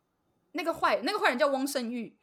[0.54, 2.18] 那个坏，那个坏人叫翁圣玉。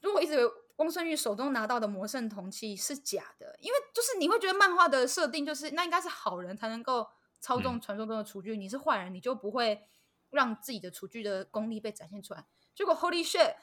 [0.00, 7.08] 如果我一直以为翁圣玉手中拿到的魔圣铜器是假的，因为就是你会觉得漫画的设定就是那应该是好人才能够
[7.40, 9.82] 操纵传说中的厨具，嗯、你是坏人，你就不会
[10.30, 12.44] 让自己的厨具的功力被展现出来。
[12.76, 13.54] 结果 Holy shit，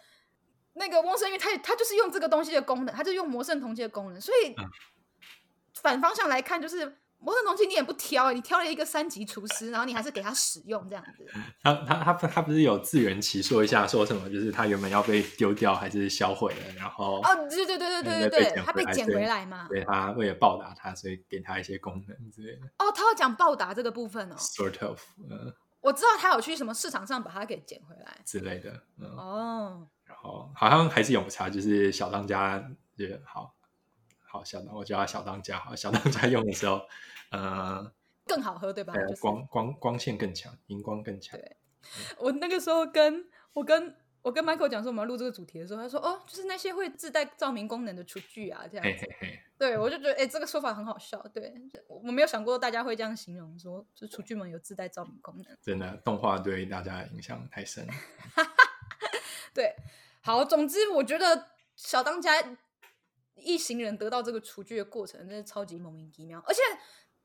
[0.74, 4.54] 那个翁圣玉他他就是用这个东西的功能，他就用魔圣同器的功能，所以
[5.82, 6.98] 反方向来看就是。
[7.26, 11.26] 魔圣同器你也不挑，你挑了一个三级厨师，然后你还是给他使用这样子。
[11.64, 19.68] 他他他他不是有自圆其说一下，说什么就是他原本要被丢掉还是销毁了，然后哦对对对对对对对，他被捡回来嘛。
[19.70, 22.66] 对，他为了报答他，所以给他一些功能之类的。
[22.80, 24.36] 哦，他要讲报答这个部分哦。
[24.36, 25.54] Sort of，嗯，
[25.84, 28.72] 我知道他有去什么市场上把它给捡回来之类的。
[28.98, 32.58] 嗯、哦，然后好像还是永茶，就是小当家
[32.98, 33.54] 觉得好。
[34.26, 35.60] 好，小当我叫他小当家。
[35.60, 36.82] 好，小当家用的时候，
[37.32, 37.92] 呃，
[38.26, 38.94] 更好喝，对吧？
[38.94, 41.38] 呃、光光光线更强，荧光更强。
[41.38, 41.58] 对，
[42.18, 43.94] 我那个时候跟我跟
[44.24, 49.06] 我跟 Michael 讲说我们要录这个主题的时候，他说：“哦，就是那些会自带照明功能的厨具啊，这样子。
[49.06, 51.22] 嘿嘿嘿”对，我就觉得，哎、欸，这个说法很好笑。
[51.34, 51.54] 对，
[51.88, 55.58] 我没有想过大家会这样形容，说就厨具们有自带照明功能。
[55.62, 57.86] 真的，动画对大家影响太深。
[59.54, 59.76] 对，
[60.22, 62.32] 好，总之我觉得小当家。
[63.36, 66.62] 一行人得到这个厨具的过程真是超级莫名其妙，而且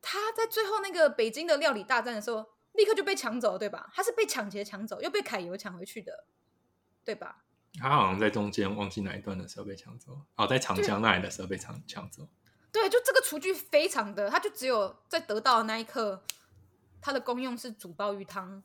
[0.01, 3.89] 他在最后那个北京的料理大战的时候，立刻就被抢走了，对吧？
[3.95, 6.25] 他是被抢劫抢走，又被凯油抢回去的，
[7.09, 7.43] 对吧？
[7.81, 12.29] 他好像在中间忘记哪一段的时候被抢走，哦，在长江那里的时候被抢抢走。
[12.71, 16.23] 对，就这个厨具非常的，他就只有在得到的那一刻，
[17.01, 18.63] 它的功用是煮鲍鱼汤，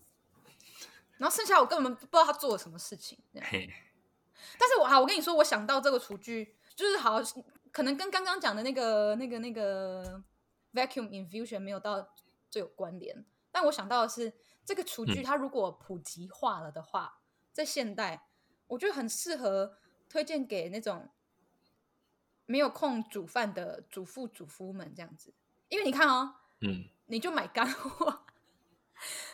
[1.15, 3.17] 然后剩下我根本不知道他做了什么事情。
[3.31, 6.57] 但是我好，我跟你说，我想到这个厨具。
[6.75, 7.21] 就是好，
[7.71, 10.21] 可能跟刚刚讲的那个、那个、那个
[10.73, 12.13] vacuum infusion 没有到
[12.49, 13.23] 最有关联。
[13.53, 14.33] 但我想到的是，
[14.65, 17.21] 这个厨具它如果普及化了的话，嗯、
[17.53, 18.25] 在现代，
[18.73, 19.77] 我觉得很适合
[20.09, 21.09] 推荐给那种
[22.45, 25.33] 没有空煮饭的主妇、主夫们这样子。
[25.69, 28.25] 因为你看哦，嗯，你就买干货，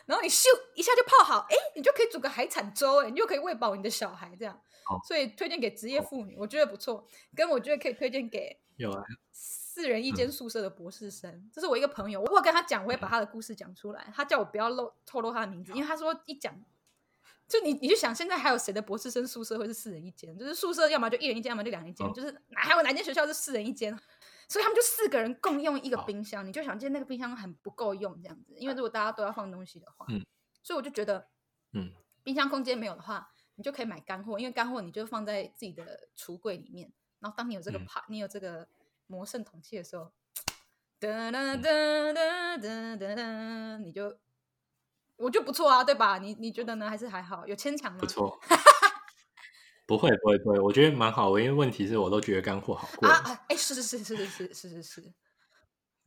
[0.05, 4.61] 然后你咻一下就泡好，哎，你就可以煮个海产粥，哎，你就可以喂饱你的小孩这样。
[5.07, 7.07] 所以推荐给职业妇女，我觉得不错。
[7.35, 12.19] 跟我觉得可以推荐给有啊四人一间宿舍的博士生，这是我一个朋友。
[12.21, 14.11] 我会跟他讲，我会把他的故事讲出来。
[14.15, 16.59] 他叫我不要露透露他的名字，因为他说一讲，
[17.49, 20.37] 就你你就想现在还有谁的博士生宿舍会是四人一间？
[20.37, 23.91] 就是宿舍要么就一人一间，要么就两人一间，就是哪还有哪间学校是四人一间？
[24.47, 28.53] 所以他们就四个人共用一个冰箱，你就想见那个冰箱很不够用这样子。
[28.55, 30.05] 因为如果大家都要放东西的话，
[30.63, 31.27] 所以我就觉得，
[31.73, 31.91] 嗯，
[32.23, 33.31] 冰箱空间没有的话。
[33.55, 36.89] 你就可以买干货，因为干货你就放在自己的橱柜里面。
[37.19, 38.65] 然后当你有这个帕，嗯、你有这个
[39.05, 40.13] 魔圣铜器的时候，
[40.97, 44.17] 哒哒哒哒哒哒哒，你就
[45.19, 46.17] 我就不错啊，对吧？
[46.17, 46.89] 你你觉得呢？
[46.89, 47.45] 还是还好？
[47.45, 47.99] 有牵强吗？
[47.99, 48.39] 不错，
[49.85, 51.41] 不会不会不会，我觉得蛮好的。
[51.41, 53.43] 因为问题是我都觉得干货好贵啊！
[53.49, 55.01] 哎，是是是是是是是是是，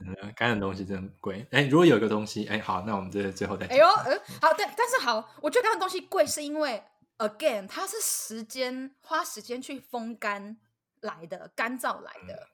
[0.01, 1.47] 嗯， 干的东西真的贵。
[1.51, 3.67] 哎，如果有一个东西，哎，好，那我们这最后再。
[3.67, 6.83] 哎呦，呃，好，但但是好，我觉得干的东西贵是因为。
[7.19, 10.57] Again，它是时间花时间去风干
[11.03, 12.49] 来的，干燥来的，嗯、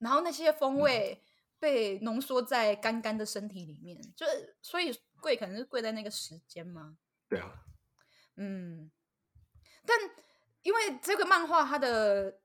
[0.00, 1.24] 然后那些风味
[1.58, 6.96] 被浓缩在干干的身体里面，嗯、就是所以贵可能是贵在那个时间吗？
[7.28, 7.64] 对啊，
[8.36, 8.90] 嗯，
[9.86, 9.96] 但
[10.62, 12.40] 因为这个漫画它的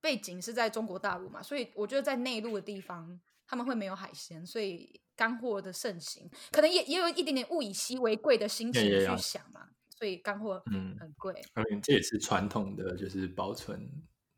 [0.00, 9.68] 背景是在中国大陆嘛，所以我觉得在内陆的地方他们会没有海鲜，所以干货的盛行，可能也也有一点点物以稀为贵的心情去想嘛。
[9.88, 13.78] 所以干货嗯很贵，嗯，这也是传统的就是保存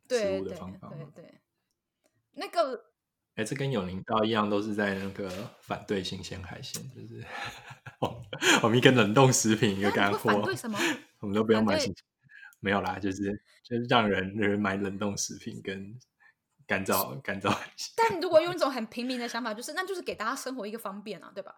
[0.09, 0.89] 食物的方法。
[0.89, 1.41] 对对，对，对，
[2.33, 2.92] 那个，
[3.35, 5.31] 哎、欸，这跟永宁道一样，都是在那个
[5.61, 7.25] 反对新鲜海鲜，就是
[8.63, 10.19] 我们一个冷冻食品，一个干货。
[10.19, 10.79] 反对什么？
[11.21, 12.05] 我们都不用买新鲜，
[12.61, 15.99] 没有啦，就是就是让人人买冷冻食品跟
[16.67, 17.57] 干燥干燥。
[17.97, 21.57] 但如果用一种很平民的想法，就是那就是给大家生活一个方便啊，对吧？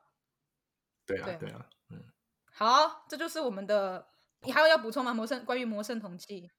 [1.06, 2.04] 对啊，对啊，嗯。
[2.52, 4.08] 好，这就是我们的。
[4.46, 5.14] 你还有要补充吗？
[5.14, 6.50] 魔圣关于魔圣铜器，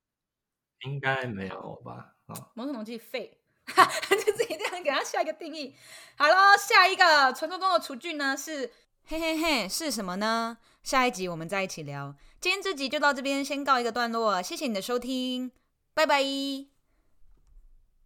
[0.88, 2.16] 应该没有吧？
[2.26, 3.45] 啊，魔圣铜器废，
[4.10, 5.76] 就自己这样给他下一个定义。
[6.18, 8.72] 好了，下一个传说中的厨具呢是
[9.08, 10.58] 嘿嘿嘿，是什么呢？
[10.84, 12.16] 下一集我们再一起聊。
[12.40, 14.42] 今天这集就到这边，先告一个段落。
[14.42, 15.52] 谢谢你的收听，
[15.94, 16.75] 拜拜。